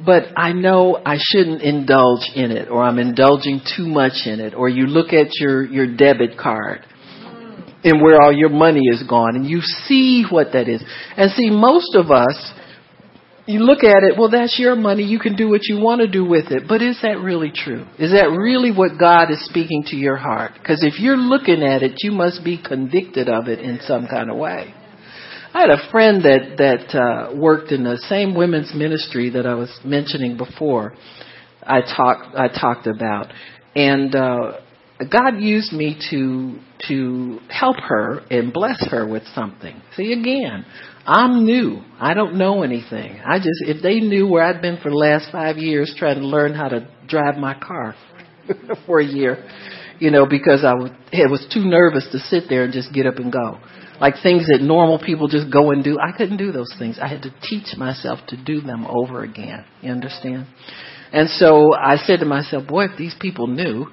[0.06, 4.54] but I know I shouldn't indulge in it or I'm indulging too much in it
[4.54, 6.86] or you look at your, your debit card
[7.84, 10.84] and where all your money is gone and you see what that is.
[11.16, 12.54] And see, most of us,
[13.46, 15.04] you look at it, well, that's your money.
[15.04, 16.64] You can do what you want to do with it.
[16.68, 17.86] But is that really true?
[17.98, 20.52] Is that really what God is speaking to your heart?
[20.54, 24.30] Because if you're looking at it, you must be convicted of it in some kind
[24.30, 24.74] of way.
[25.54, 29.56] I had a friend that that uh, worked in the same women's ministry that I
[29.56, 30.94] was mentioning before.
[31.64, 33.34] I talked I talked about,
[33.76, 34.60] and uh,
[35.12, 39.82] God used me to to help her and bless her with something.
[39.96, 40.66] See again,
[41.06, 41.82] I'm new.
[42.00, 43.20] I don't know anything.
[43.26, 46.26] I just, if they knew where I'd been for the last five years trying to
[46.26, 47.96] learn how to drive my car
[48.86, 49.44] for a year,
[50.00, 53.08] you know, because I was, I was too nervous to sit there and just get
[53.08, 53.58] up and go.
[54.00, 55.98] Like things that normal people just go and do.
[56.00, 57.00] I couldn't do those things.
[57.02, 59.66] I had to teach myself to do them over again.
[59.82, 60.48] You understand?
[61.12, 63.88] And so I said to myself, boy, if these people knew,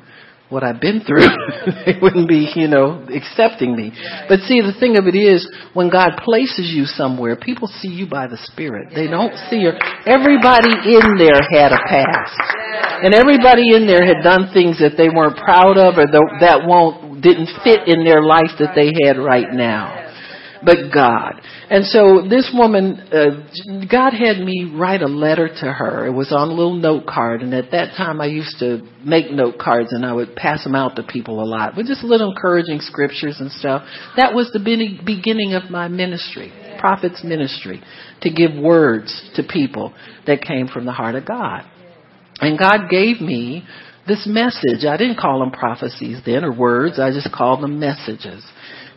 [0.49, 1.27] what I've been through,
[1.87, 3.91] they wouldn't be, you know, accepting me.
[4.29, 5.43] But see, the thing of it is,
[5.75, 8.95] when God places you somewhere, people see you by the Spirit.
[8.95, 9.75] They don't see you.
[10.07, 12.39] Everybody in there had a past.
[13.03, 17.06] And everybody in there had done things that they weren't proud of or that won't,
[17.27, 20.07] didn't fit in their life that they had right now
[20.65, 21.41] but God.
[21.69, 26.07] And so this woman, uh, God had me write a letter to her.
[26.07, 29.31] It was on a little note card, and at that time I used to make
[29.31, 32.31] note cards and I would pass them out to people a lot with just little
[32.31, 33.87] encouraging scriptures and stuff.
[34.17, 37.83] That was the beginning of my ministry, prophet's ministry,
[38.23, 39.95] to give words to people
[40.27, 41.63] that came from the heart of God.
[42.41, 43.65] And God gave me
[44.07, 44.85] this message.
[44.85, 46.99] I didn't call them prophecies then or words.
[46.99, 48.45] I just called them messages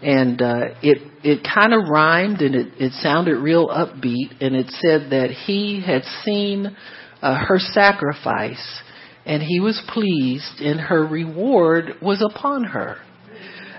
[0.02, 4.68] and uh, it it kind of rhymed and it it sounded real upbeat and it
[4.80, 6.76] said that he had seen
[7.22, 8.82] uh, her sacrifice
[9.26, 12.98] and he was pleased and her reward was upon her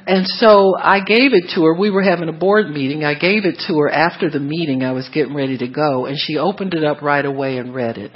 [0.06, 1.74] and so I gave it to her.
[1.74, 3.04] We were having a board meeting.
[3.04, 4.82] I gave it to her after the meeting.
[4.82, 7.98] I was getting ready to go, and she opened it up right away and read
[7.98, 8.10] it.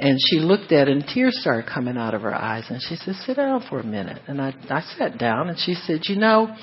[0.00, 2.64] And she looked at it, and tears started coming out of her eyes.
[2.68, 5.74] And she said, "Sit down for a minute." And I, I sat down, and she
[5.74, 6.54] said, "You know,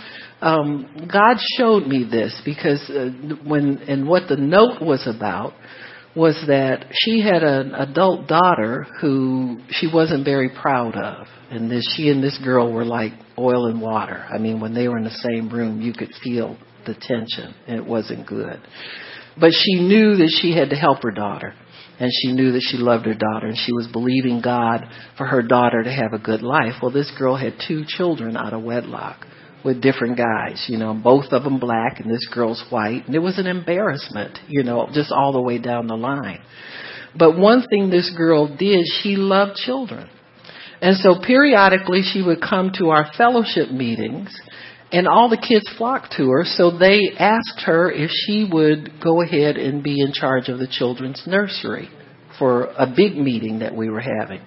[0.42, 3.10] um, God showed me this because uh,
[3.46, 5.54] when and what the note was about
[6.16, 11.86] was that she had an adult daughter who she wasn't very proud of, and this
[11.96, 14.26] she and this girl were like oil and water.
[14.34, 17.86] I mean, when they were in the same room, you could feel the tension, it
[17.86, 18.62] wasn't good.
[19.38, 21.54] But she knew that she had to help her daughter
[22.00, 24.86] and she knew that she loved her daughter and she was believing God
[25.18, 26.74] for her daughter to have a good life.
[26.82, 29.26] Well, this girl had two children out of wedlock
[29.64, 33.06] with different guys, you know, both of them black and this girl's white.
[33.08, 36.42] And it was an embarrassment, you know, just all the way down the line.
[37.18, 40.10] But one thing this girl did, she loved children.
[40.82, 44.40] And so periodically she would come to our fellowship meetings
[44.92, 46.44] and all the kids flocked to her.
[46.46, 50.68] So they asked her if she would go ahead and be in charge of the
[50.68, 51.90] children's nursery
[52.38, 54.42] for a big meeting that we were having.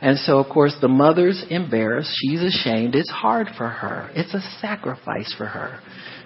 [0.00, 2.12] And so, of course, the mother's embarrassed.
[2.20, 2.94] She's ashamed.
[2.94, 4.10] It's hard for her.
[4.14, 5.80] It's a sacrifice for her.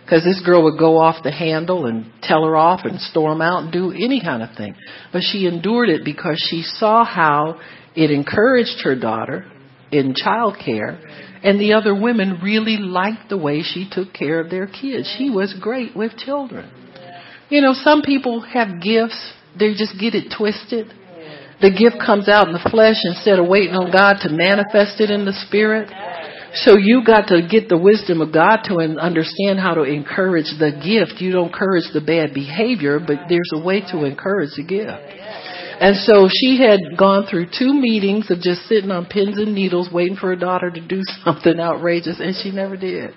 [0.04, 3.62] Because this girl would go off the handle and tell her off and storm out
[3.62, 4.74] and do any kind of thing.
[5.12, 7.60] But she endured it because she saw how
[7.94, 9.50] it encouraged her daughter
[9.92, 10.98] in child care.
[11.42, 15.14] And the other women really liked the way she took care of their kids.
[15.16, 16.70] She was great with children.
[17.48, 20.92] You know, some people have gifts, they just get it twisted
[21.60, 25.12] the gift comes out in the flesh instead of waiting on God to manifest it
[25.12, 25.92] in the spirit.
[26.64, 30.72] So you got to get the wisdom of God to understand how to encourage the
[30.72, 31.20] gift.
[31.20, 35.19] You don't encourage the bad behavior, but there's a way to encourage the gift.
[35.80, 39.88] And so she had gone through two meetings of just sitting on pins and needles
[39.90, 43.14] waiting for her daughter to do something outrageous, and she never did.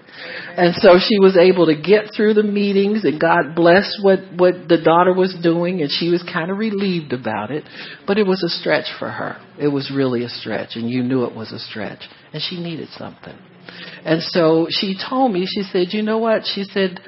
[0.56, 4.70] And so she was able to get through the meetings, and God blessed what, what
[4.70, 7.66] the daughter was doing, and she was kind of relieved about it.
[8.08, 9.36] But it was a stretch for her.
[9.60, 12.08] It was really a stretch, and you knew it was a stretch.
[12.32, 13.38] And she needed something.
[14.06, 16.44] And so she told me, she said, you know what?
[16.46, 17.02] She said,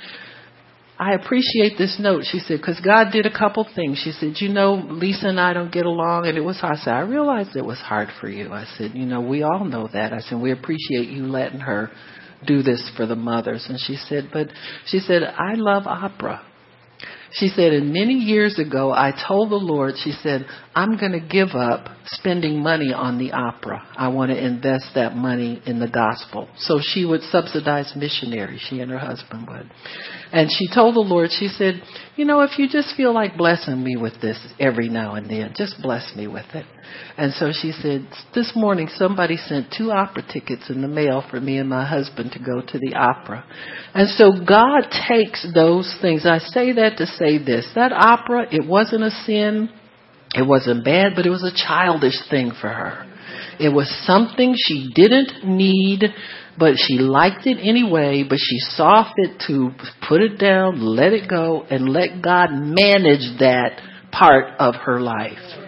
[0.98, 2.24] I appreciate this note.
[2.32, 4.02] She said, because God did a couple things.
[4.02, 6.78] She said, you know, Lisa and I don't get along, and it was hard.
[6.78, 8.54] I said, I realized it was hard for you.
[8.54, 10.14] I said, you know, we all know that.
[10.14, 11.90] I said, we appreciate you letting her
[12.48, 13.66] do this for the mothers.
[13.68, 14.48] And she said, but
[14.86, 16.42] she said, I love opera.
[17.36, 21.20] She said, and many years ago, I told the Lord, she said, I'm going to
[21.20, 23.86] give up spending money on the opera.
[23.98, 26.48] I want to invest that money in the gospel.
[26.58, 29.70] So she would subsidize missionaries, she and her husband would.
[30.32, 31.82] And she told the Lord, she said,
[32.16, 35.54] you know, if you just feel like blessing me with this every now and then,
[35.58, 36.66] just bless me with it.
[37.18, 41.40] And so she said, this morning somebody sent two opera tickets in the mail for
[41.40, 43.46] me and my husband to go to the opera.
[43.94, 46.26] And so God takes those things.
[46.26, 47.68] I say that to say this.
[47.76, 49.70] That opera, it wasn't a sin.
[50.36, 53.10] It wasn't bad, but it was a childish thing for her.
[53.60, 56.04] It was something she didn't need,
[56.60, 59.72] but she liked it anyway, but she saw fit to
[60.08, 63.82] put it down, let it go, and let God manage that
[64.12, 65.65] part of her life.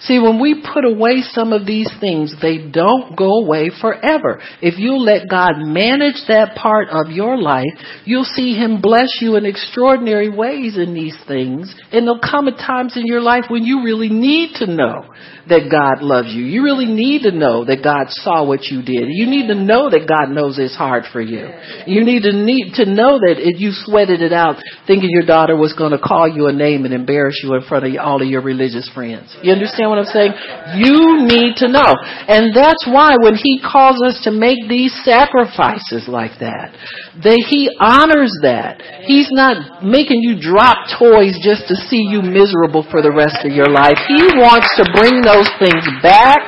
[0.00, 4.40] See, when we put away some of these things, they don't go away forever.
[4.62, 7.66] If you let God manage that part of your life,
[8.04, 11.74] you'll see Him bless you in extraordinary ways in these things.
[11.90, 15.04] And there'll come a times in your life when you really need to know
[15.48, 16.44] that God loves you.
[16.44, 19.08] You really need to know that God saw what you did.
[19.08, 21.48] You need to know that God knows it's hard for you.
[21.86, 25.56] You need to need to know that if you sweated it out thinking your daughter
[25.56, 28.28] was going to call you a name and embarrass you in front of all of
[28.28, 29.30] your religious friends.
[29.42, 30.32] You understand what I'm saying?
[30.80, 31.92] You need to know.
[32.26, 36.74] And that's why when he calls us to make these sacrifices like that,
[37.22, 38.80] that he honors that.
[39.06, 43.52] He's not making you drop toys just to see you miserable for the rest of
[43.54, 43.98] your life.
[44.08, 46.40] He wants to bring those those things back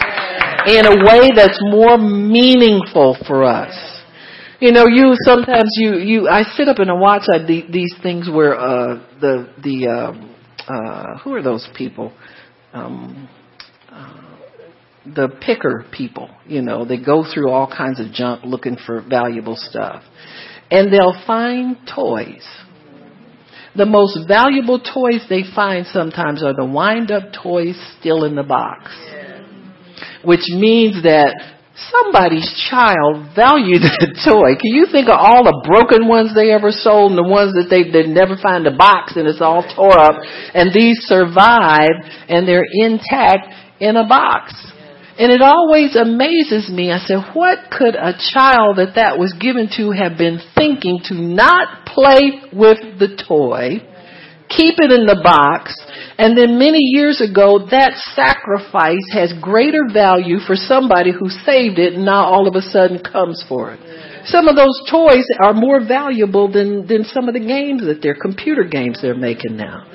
[0.66, 3.74] in a way that's more meaningful for us.
[4.60, 7.94] You know, you sometimes you you I sit up and I watch I, the, these
[8.02, 12.12] things where uh, the the uh, uh, who are those people?
[12.72, 13.28] Um,
[13.90, 14.36] uh,
[15.06, 16.30] the picker people.
[16.46, 20.02] You know, they go through all kinds of junk looking for valuable stuff,
[20.70, 22.46] and they'll find toys
[23.76, 28.42] the most valuable toys they find sometimes are the wind up toys still in the
[28.42, 28.90] box.
[30.24, 31.34] Which means that
[31.88, 34.58] somebody's child valued the toy.
[34.60, 37.70] Can you think of all the broken ones they ever sold and the ones that
[37.70, 40.20] they, they never find a box and it's all tore up
[40.52, 41.94] and these survive
[42.28, 43.48] and they're intact
[43.80, 44.52] in a box.
[45.20, 46.90] And it always amazes me.
[46.90, 51.14] I said, what could a child that that was given to have been thinking to
[51.14, 53.84] not play with the toy,
[54.48, 55.76] keep it in the box,
[56.16, 62.00] and then many years ago that sacrifice has greater value for somebody who saved it
[62.00, 63.80] and now all of a sudden comes for it.
[64.24, 68.14] Some of those toys are more valuable than, than some of the games that they're
[68.14, 69.86] computer games they're making now.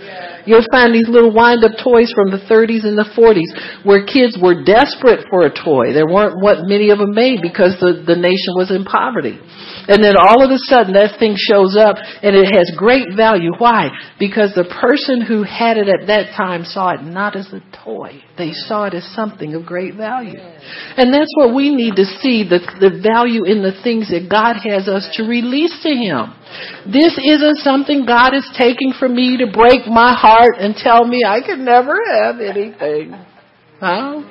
[0.46, 4.38] You'll find these little wind up toys from the 30s and the 40s where kids
[4.42, 5.94] were desperate for a toy.
[5.94, 9.40] There weren't what many of them made because the, the nation was in poverty.
[9.88, 13.52] And then all of a sudden that thing shows up and it has great value.
[13.58, 13.90] Why?
[14.20, 18.22] Because the person who had it at that time saw it not as a toy.
[18.38, 20.40] They saw it as something of great value.
[20.98, 24.58] And that's what we need to see, the, the value in the things that God
[24.64, 26.34] has us to release to Him.
[26.86, 31.24] This isn't something God is taking from me to break my heart and tell me
[31.26, 33.14] I can never have anything.
[33.80, 34.24] Huh?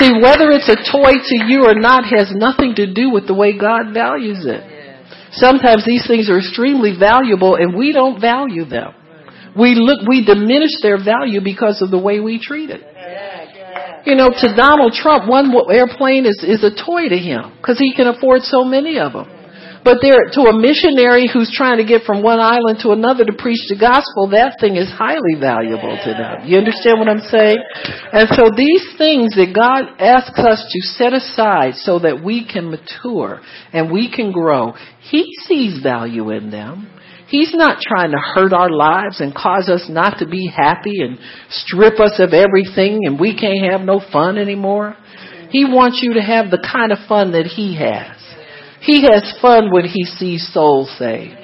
[0.00, 3.34] See, whether it's a toy to you or not has nothing to do with the
[3.34, 4.64] way God values it.
[5.32, 8.94] Sometimes these things are extremely valuable and we don't value them.
[9.56, 12.80] We look, we diminish their value because of the way we treat it.
[14.06, 17.94] You know, to Donald Trump, one airplane is, is a toy to him because he
[17.94, 19.28] can afford so many of them.
[19.82, 23.32] But there, to a missionary who's trying to get from one island to another to
[23.32, 26.44] preach the gospel, that thing is highly valuable to them.
[26.44, 27.56] You understand what I'm saying?
[28.12, 32.70] And so these things that God asks us to set aside so that we can
[32.70, 33.40] mature
[33.72, 36.90] and we can grow, He sees value in them.
[37.28, 41.16] He's not trying to hurt our lives and cause us not to be happy and
[41.48, 44.96] strip us of everything and we can't have no fun anymore.
[45.50, 48.19] He wants you to have the kind of fun that He has.
[48.80, 51.36] He has fun when he sees souls saved.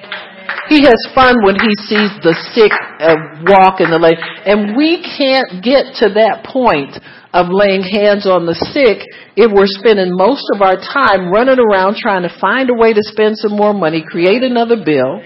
[0.69, 4.19] He has fun when he sees the sick uh, walk in the lane.
[4.45, 6.99] And we can't get to that point
[7.33, 9.05] of laying hands on the sick
[9.37, 13.03] if we're spending most of our time running around trying to find a way to
[13.03, 15.23] spend some more money, create another bill.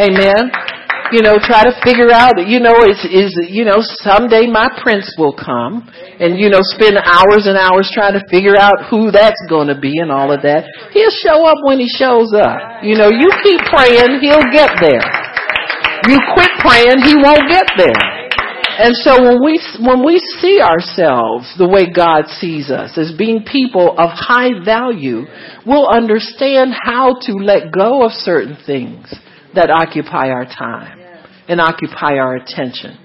[0.00, 0.77] Amen
[1.12, 5.08] you know, try to figure out, you know, is, is, you know, someday my prince
[5.16, 5.88] will come
[6.20, 9.78] and, you know, spend hours and hours trying to figure out who that's going to
[9.78, 10.68] be and all of that.
[10.92, 12.84] He'll show up when he shows up.
[12.84, 15.04] You know, you keep praying, he'll get there.
[16.12, 18.04] You quit praying, he won't get there.
[18.78, 23.42] And so when we, when we see ourselves the way God sees us as being
[23.42, 25.24] people of high value,
[25.66, 29.12] we'll understand how to let go of certain things
[29.54, 30.97] that occupy our time
[31.48, 32.96] and occupy our attention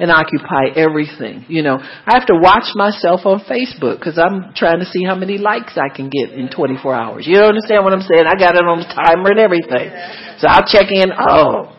[0.00, 1.44] and occupy everything.
[1.48, 5.14] You know, I have to watch myself on Facebook because I'm trying to see how
[5.14, 7.26] many likes I can get in 24 hours.
[7.28, 8.24] You understand what I'm saying?
[8.26, 9.92] I got it on the timer and everything.
[10.40, 11.12] So I'll check in.
[11.12, 11.76] Oh,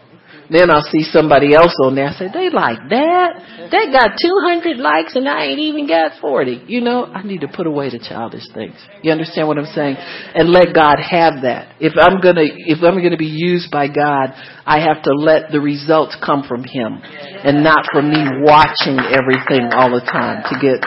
[0.51, 2.07] Then I'll see somebody else on there.
[2.07, 3.71] I say, they like that?
[3.71, 6.65] They got 200 likes and I ain't even got 40.
[6.67, 8.75] You know, I need to put away the childish things.
[9.01, 9.95] You understand what I'm saying?
[9.95, 11.79] And let God have that.
[11.79, 14.35] If I'm gonna, if I'm gonna be used by God,
[14.67, 19.71] I have to let the results come from Him and not from me watching everything
[19.71, 20.83] all the time to get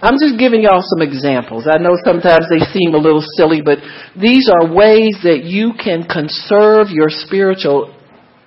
[0.00, 1.66] I'm just giving y'all some examples.
[1.66, 3.78] I know sometimes they seem a little silly, but
[4.14, 7.97] these are ways that you can conserve your spiritual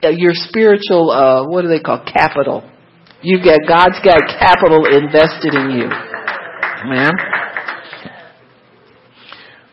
[0.03, 2.69] your spiritual, uh, what do they call capital?
[3.21, 5.87] You've got God's got capital invested in you,
[6.89, 7.11] man.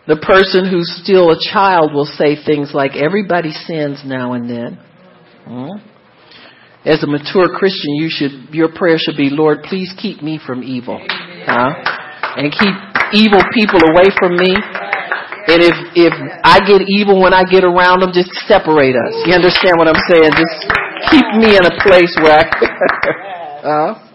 [0.06, 4.78] The person who's still a child will say things like, "Everybody sins now and then."
[5.46, 5.70] Hmm?
[6.84, 10.62] As a mature Christian, you should your prayer should be, "Lord, please keep me from
[10.62, 11.00] evil,"
[11.46, 11.72] huh?
[12.36, 12.74] and keep
[13.12, 14.54] evil people away from me.
[15.48, 16.12] And if if
[16.44, 19.14] I get evil when I get around them, just separate us.
[19.24, 20.32] You understand what I'm saying?
[20.36, 20.58] Just
[21.08, 22.44] keep me in a place where I.
[23.64, 24.08] uh,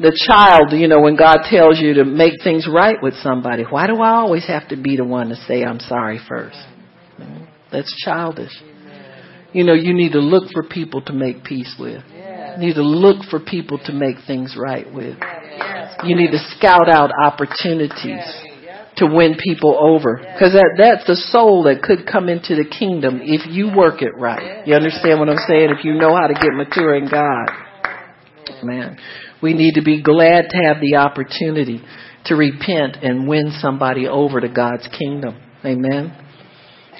[0.00, 3.86] the child, you know, when God tells you to make things right with somebody, why
[3.86, 6.58] do I always have to be the one to say I'm sorry first?
[7.70, 8.52] That's childish.
[9.52, 12.02] You know, you need to look for people to make peace with.
[12.58, 15.16] You need to look for people to make things right with.
[16.04, 18.51] You need to scout out opportunities
[19.02, 20.16] to win people over.
[20.16, 24.16] Because that, that's the soul that could come into the kingdom if you work it
[24.16, 24.66] right.
[24.66, 25.70] You understand what I'm saying?
[25.76, 27.50] If you know how to get mature in God.
[28.62, 28.98] Man,
[29.42, 31.82] we need to be glad to have the opportunity
[32.26, 35.40] to repent and win somebody over to God's kingdom.
[35.64, 36.16] Amen.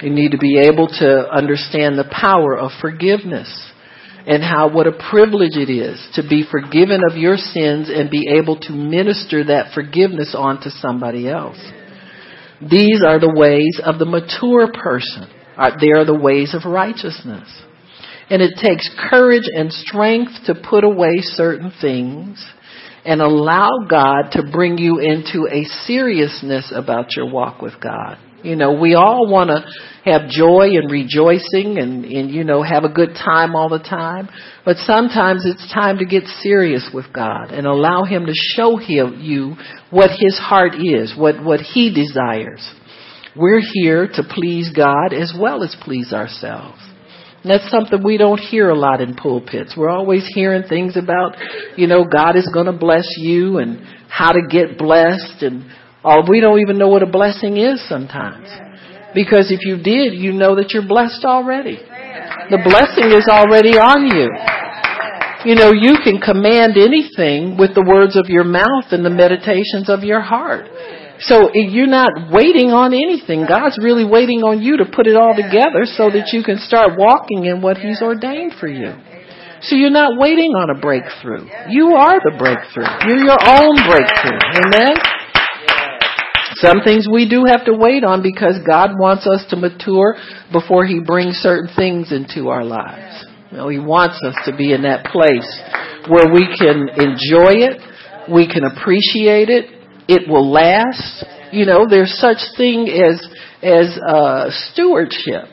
[0.03, 3.71] We need to be able to understand the power of forgiveness
[4.27, 8.29] and how what a privilege it is to be forgiven of your sins and be
[8.39, 11.59] able to minister that forgiveness on to somebody else.
[12.71, 15.29] These are the ways of the mature person.
[15.57, 17.49] Uh, they are the ways of righteousness.
[18.31, 22.45] And it takes courage and strength to put away certain things
[23.05, 28.17] and allow God to bring you into a seriousness about your walk with God.
[28.43, 29.65] You know, we all want to
[30.11, 34.29] have joy and rejoicing and, and, you know, have a good time all the time.
[34.65, 39.21] But sometimes it's time to get serious with God and allow Him to show him,
[39.21, 39.55] you
[39.91, 42.69] what His heart is, what, what He desires.
[43.37, 46.79] We're here to please God as well as please ourselves.
[47.43, 49.75] And that's something we don't hear a lot in pulpits.
[49.77, 51.37] We're always hearing things about,
[51.77, 55.65] you know, God is going to bless you and how to get blessed and
[56.05, 56.25] all.
[56.29, 58.49] We don't even know what a blessing is sometimes.
[59.15, 61.77] Because if you did, you know that you're blessed already.
[62.51, 64.29] The blessing is already on you.
[65.45, 69.91] You know, you can command anything with the words of your mouth and the meditations
[69.91, 70.71] of your heart.
[71.21, 73.47] So you're not waiting on anything.
[73.47, 76.99] God's really waiting on you to put it all together so that you can start
[76.99, 78.95] walking in what He's ordained for you.
[79.63, 81.47] So you're not waiting on a breakthrough.
[81.71, 82.91] You are the breakthrough.
[83.07, 84.41] You're your own breakthrough.
[84.67, 84.99] Amen?
[86.63, 90.15] Some things we do have to wait on because God wants us to mature
[90.53, 93.27] before He brings certain things into our lives.
[93.51, 95.51] You know, He wants us to be in that place
[96.09, 97.83] where we can enjoy it,
[98.31, 99.67] we can appreciate it,
[100.07, 101.25] it will last.
[101.51, 103.21] You know, there's such thing as
[103.63, 105.45] as uh, stewardship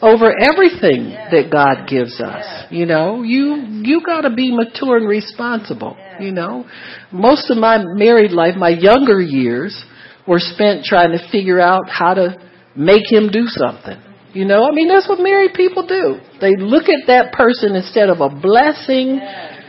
[0.00, 2.66] over everything that God gives us.
[2.70, 5.96] You know, you you got to be mature and responsible.
[6.20, 6.64] You know,
[7.10, 9.84] most of my married life, my younger years,
[10.28, 12.36] were spent trying to figure out how to
[12.76, 13.96] make him do something.
[14.34, 16.20] You know, I mean, that's what married people do.
[16.40, 19.18] They look at that person instead of a blessing.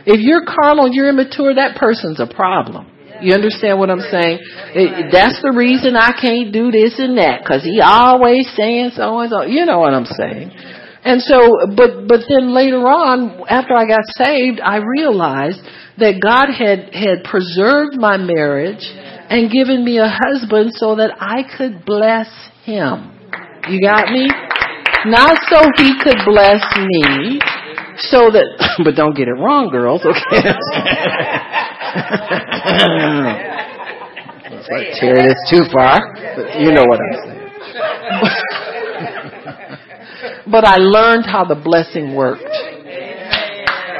[0.04, 2.86] If you're carnal, you're immature, that person's a problem.
[3.22, 4.38] You understand what I'm saying?
[5.12, 9.30] That's the reason I can't do this and that because he always saying so and
[9.30, 9.42] so.
[9.42, 10.52] You know what I'm saying?
[11.04, 15.60] And so, but but then later on, after I got saved, I realized
[15.96, 18.84] that God had had preserved my marriage
[19.30, 22.26] and given me a husband so that I could bless
[22.64, 23.16] him.
[23.68, 24.28] You got me?
[25.06, 27.38] Not so he could bless me,
[28.10, 28.44] so that,
[28.84, 30.18] but don't get it wrong, girls, okay?
[34.52, 36.00] Let's tear this too far.
[36.58, 37.38] You know what I'm saying.
[40.50, 42.42] but I learned how the blessing worked.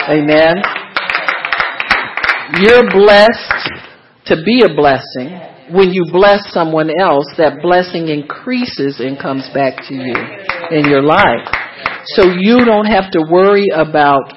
[0.08, 0.56] Amen.
[2.60, 3.79] You're blessed
[4.26, 5.38] to be a blessing,
[5.72, 10.14] when you bless someone else, that blessing increases and comes back to you
[10.70, 11.46] in your life.
[12.06, 14.32] So you don't have to worry about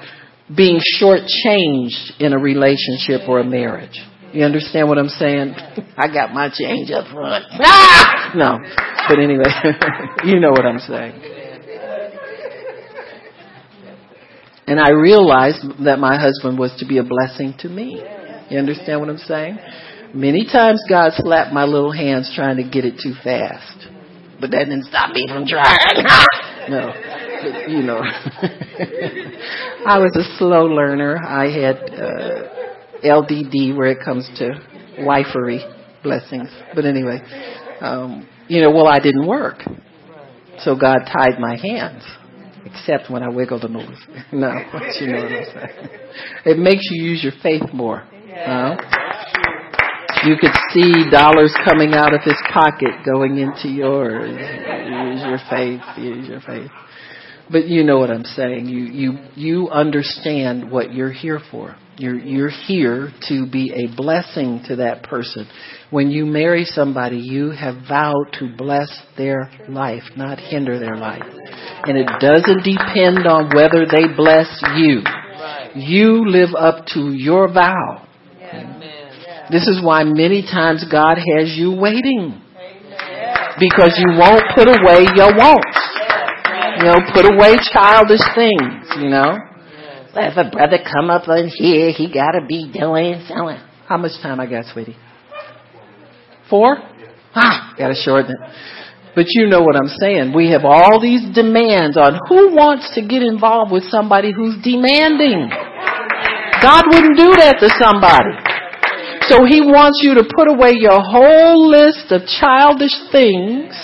[0.55, 3.99] being shortchanged in a relationship or a marriage.
[4.33, 5.53] You understand what I'm saying?
[5.95, 7.45] I got my change up front.
[7.63, 8.31] Ah!
[8.35, 8.57] No.
[9.07, 9.43] But anyway,
[10.25, 11.13] you know what I'm saying.
[14.65, 18.01] And I realized that my husband was to be a blessing to me.
[18.53, 19.57] You understand what I'm saying?
[20.13, 23.87] Many times God slapped my little hands trying to get it too fast.
[24.39, 26.05] But that didn't stop me from trying.
[26.69, 26.93] no.
[27.41, 27.97] But, you know.
[29.87, 31.17] I was a slow learner.
[31.17, 32.43] I had uh,
[33.03, 34.51] LDD where it comes to
[34.99, 35.57] wifery
[36.03, 36.49] blessings.
[36.75, 37.21] But anyway,
[37.81, 39.63] um, you know, well, I didn't work.
[40.59, 42.03] So God tied my hands
[42.65, 43.97] except when I wiggle the moves.
[44.31, 44.53] no,
[45.01, 45.89] you know what I'm saying.
[46.45, 48.07] It makes you use your faith more.
[48.35, 48.75] Huh?
[50.25, 54.31] You could see dollars coming out of his pocket going into yours.
[54.31, 55.81] Use your faith.
[55.97, 56.71] Use your faith.
[57.51, 58.67] But you know what I'm saying.
[58.67, 61.75] You you you understand what you're here for.
[61.97, 65.47] You're you're here to be a blessing to that person.
[65.91, 71.23] When you marry somebody, you have vowed to bless their life, not hinder their life.
[71.85, 75.01] And it doesn't depend on whether they bless you.
[75.75, 78.07] You live up to your vow.
[79.51, 82.41] This is why many times God has you waiting.
[83.59, 85.77] Because you won't put away your wants.
[86.79, 89.37] You know, put away childish things, you know.
[90.15, 93.57] If a brother come up in here, he gotta be doing something.
[93.87, 94.95] How much time I got, sweetie?
[96.49, 96.77] Four?
[97.35, 98.37] Ah, gotta shorten it.
[99.15, 100.33] But you know what I'm saying.
[100.33, 105.49] We have all these demands on who wants to get involved with somebody who's demanding.
[106.63, 108.39] God wouldn't do that to somebody.
[109.27, 113.75] So he wants you to put away your whole list of childish things.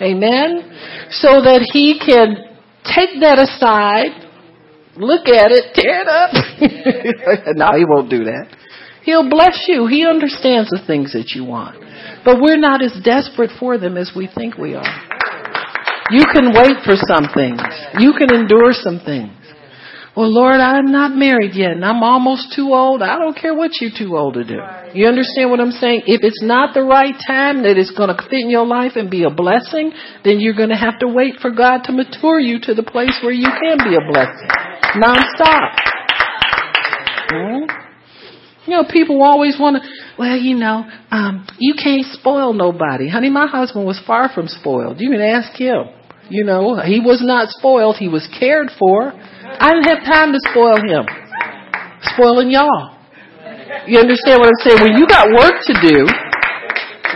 [0.00, 0.70] Amen.
[1.10, 4.14] So that he can take that aside,
[4.96, 6.30] look at it, tear it up.
[7.58, 8.50] no, he won't do that.
[9.02, 9.86] He'll bless you.
[9.86, 11.78] He understands the things that you want.
[12.24, 14.94] But we're not as desperate for them as we think we are.
[16.10, 17.62] You can wait for some things.
[17.98, 19.32] You can endure some things.
[20.14, 23.00] Well, Lord, I'm not married yet and I'm almost too old.
[23.00, 24.58] I don't care what you're too old to do.
[24.92, 26.02] You understand what I'm saying?
[26.06, 29.10] If it's not the right time that it's going to fit in your life and
[29.10, 29.90] be a blessing,
[30.22, 33.18] then you're going to have to wait for God to mature you to the place
[33.22, 34.48] where you can be a blessing.
[35.00, 35.80] Non-stop.
[37.32, 37.64] Hmm?
[38.66, 43.08] You know, people always want to, well, you know, um, you can't spoil nobody.
[43.08, 45.00] Honey, my husband was far from spoiled.
[45.00, 45.84] You can ask him.
[46.28, 47.96] You know, he was not spoiled.
[47.96, 49.12] He was cared for.
[49.60, 51.04] I didn't have time to spoil him.
[52.14, 52.96] Spoiling y'all.
[53.86, 54.80] You understand what I'm saying?
[54.82, 56.06] When you got work to do,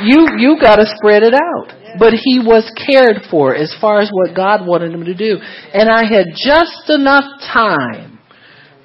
[0.02, 1.72] you, you gotta spread it out.
[1.98, 5.38] But he was cared for as far as what God wanted him to do.
[5.72, 8.16] And I had just enough time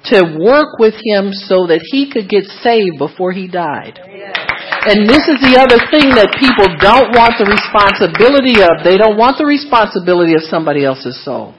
[0.04, 4.00] to work with him so that he could get saved before he died.
[4.02, 8.82] And this is the other thing that people don't want the responsibility of.
[8.82, 11.54] They don't want the responsibility of somebody else's soul.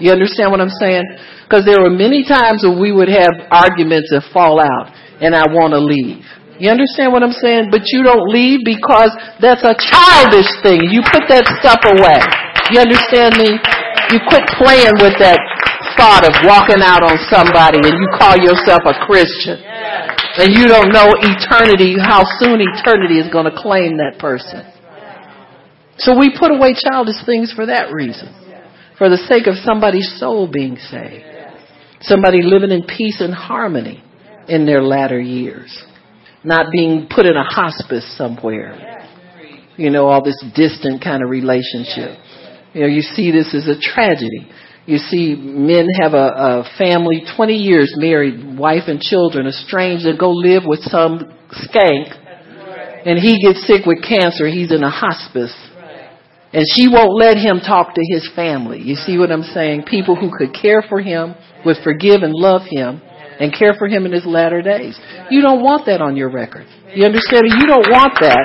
[0.00, 1.04] You understand what I'm saying?
[1.44, 4.90] Because there were many times when we would have arguments and fall out,
[5.20, 6.24] and I want to leave.
[6.60, 7.72] You understand what I'm saying?
[7.72, 10.92] But you don't leave because that's a childish thing.
[10.92, 12.20] You put that stuff away.
[12.72, 13.56] You understand me?
[14.12, 15.40] You quit playing with that
[15.96, 19.56] thought of walking out on somebody and you call yourself a Christian.
[20.36, 24.64] And you don't know eternity, how soon eternity is going to claim that person.
[25.96, 28.32] So we put away childish things for that reason.
[29.00, 31.24] For the sake of somebody's soul being saved.
[32.02, 34.04] Somebody living in peace and harmony
[34.46, 35.72] in their latter years.
[36.44, 39.08] Not being put in a hospice somewhere.
[39.78, 42.18] You know, all this distant kind of relationship.
[42.74, 44.50] You know, you see this as a tragedy.
[44.84, 50.18] You see men have a, a family, 20 years married, wife and children, estranged, and
[50.18, 52.12] go live with some skank.
[53.06, 54.46] And he gets sick with cancer.
[54.46, 55.56] He's in a hospice.
[56.52, 58.82] And she won't let him talk to his family.
[58.82, 59.84] You see what I'm saying?
[59.86, 63.00] People who could care for him, would forgive and love him,
[63.38, 64.98] and care for him in his latter days.
[65.30, 66.66] You don't want that on your record.
[66.94, 67.46] You understand?
[67.46, 68.44] You don't want that.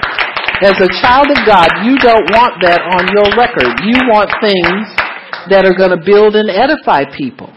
[0.62, 3.76] As a child of God, you don't want that on your record.
[3.84, 4.88] You want things
[5.50, 7.52] that are going to build and edify people.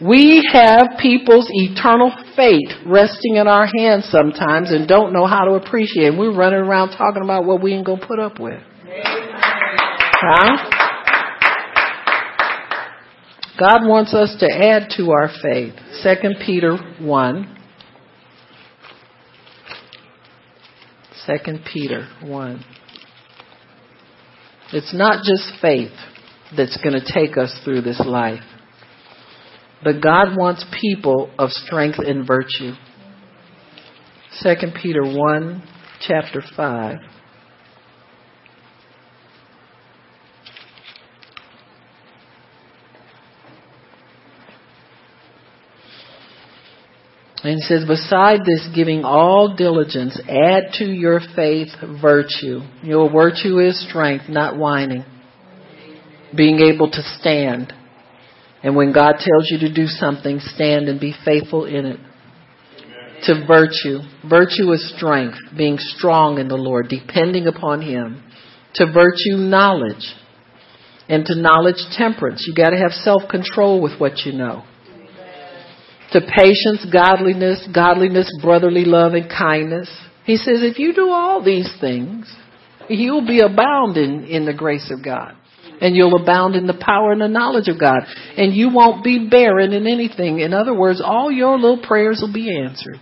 [0.00, 5.52] We have people's eternal fate resting in our hands sometimes and don't know how to
[5.54, 6.16] appreciate.
[6.16, 8.60] We're running around talking about what we ain't going to put up with.
[10.22, 10.70] Huh?
[13.58, 15.74] God wants us to add to our faith.
[16.02, 17.56] 2 Peter 1.
[21.26, 21.32] 2
[21.72, 22.64] Peter 1.
[24.72, 25.92] It's not just faith
[26.56, 28.42] that's going to take us through this life.
[29.82, 32.72] But God wants people of strength and virtue.
[34.42, 35.62] 2 Peter 1,
[36.00, 36.96] chapter 5.
[47.42, 51.68] And he says, beside this, giving all diligence, add to your faith
[52.02, 52.60] virtue.
[52.82, 55.04] Your virtue is strength, not whining.
[56.36, 57.72] Being able to stand.
[58.62, 62.00] And when God tells you to do something, stand and be faithful in it.
[63.22, 64.00] To virtue.
[64.28, 68.22] Virtue is strength, being strong in the Lord, depending upon Him.
[68.74, 70.14] To virtue, knowledge.
[71.08, 72.44] And to knowledge, temperance.
[72.46, 74.64] You gotta have self-control with what you know
[76.12, 79.88] to patience, godliness, godliness, brotherly love, and kindness.
[80.24, 82.32] He says, if you do all these things,
[82.88, 85.34] you'll be abounding in the grace of God.
[85.80, 88.00] And you'll abound in the power and the knowledge of God.
[88.36, 90.40] And you won't be barren in anything.
[90.40, 93.00] In other words, all your little prayers will be answered.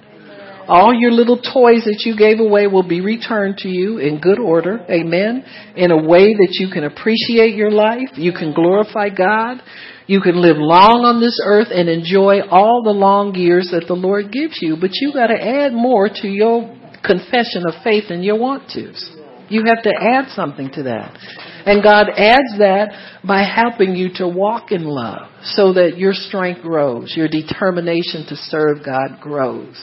[0.69, 4.39] All your little toys that you gave away will be returned to you in good
[4.39, 4.85] order.
[4.91, 5.43] Amen.
[5.75, 8.11] In a way that you can appreciate your life.
[8.17, 9.63] You can glorify God.
[10.07, 13.95] You can live long on this earth and enjoy all the long years that the
[13.95, 16.75] Lord gives you, but you got to add more to your
[17.05, 19.17] confession of faith and your want tos.
[19.51, 21.17] You have to add something to that.
[21.65, 26.63] And God adds that by helping you to walk in love so that your strength
[26.63, 29.77] grows, your determination to serve God grows.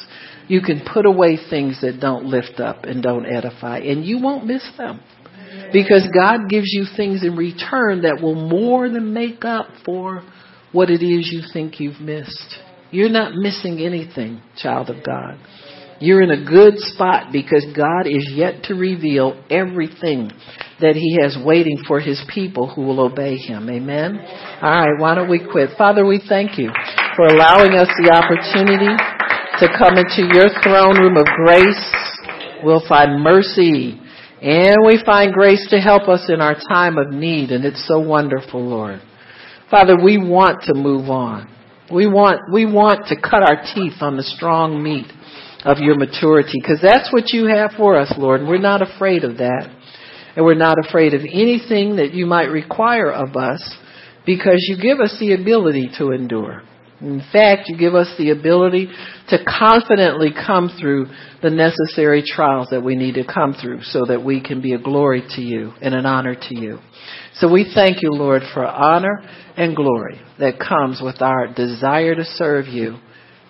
[0.48, 4.46] You can put away things that don't lift up and don't edify, and you won't
[4.46, 5.02] miss them.
[5.72, 10.24] Because God gives you things in return that will more than make up for
[10.72, 12.56] what it is you think you've missed.
[12.92, 15.38] You're not missing anything, child of God.
[16.00, 20.30] You're in a good spot because God is yet to reveal everything
[20.82, 23.70] that He has waiting for His people who will obey Him.
[23.70, 24.20] Amen?
[24.62, 25.70] All right, why don't we quit?
[25.78, 26.70] Father, we thank you
[27.16, 29.15] for allowing us the opportunity
[29.60, 31.92] to come into your throne room of grace.
[32.64, 34.02] We'll find mercy
[34.42, 38.00] and we find grace to help us in our time of need, and it's so
[38.00, 39.02] wonderful, Lord.
[39.72, 41.50] Father, we want to move on.
[41.92, 45.08] We want, we want to cut our teeth on the strong meat
[45.64, 49.24] of your maturity, because that's what you have for us, Lord, and we're not afraid
[49.24, 49.70] of that.
[50.36, 53.78] And we're not afraid of anything that you might require of us,
[54.26, 56.62] because you give us the ability to endure.
[57.02, 58.88] In fact, you give us the ability
[59.30, 61.08] to confidently come through
[61.42, 64.80] the necessary trials that we need to come through so that we can be a
[64.80, 66.80] glory to you and an honor to you.
[67.36, 69.22] So we thank you, Lord, for honor
[69.58, 72.98] and glory that comes with our desire to serve you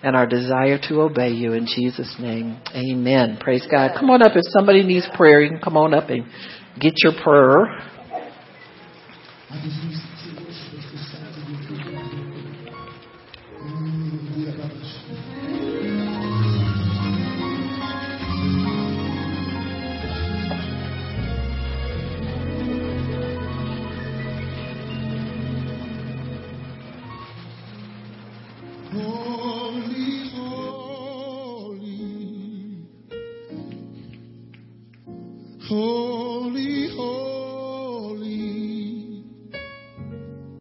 [0.02, 2.60] and our desire to obey you in Jesus' name.
[2.74, 3.38] Amen.
[3.40, 3.92] Praise God.
[3.98, 4.32] Come on up.
[4.34, 6.26] If somebody needs prayer, you can come on up and
[6.80, 7.66] get your prayer.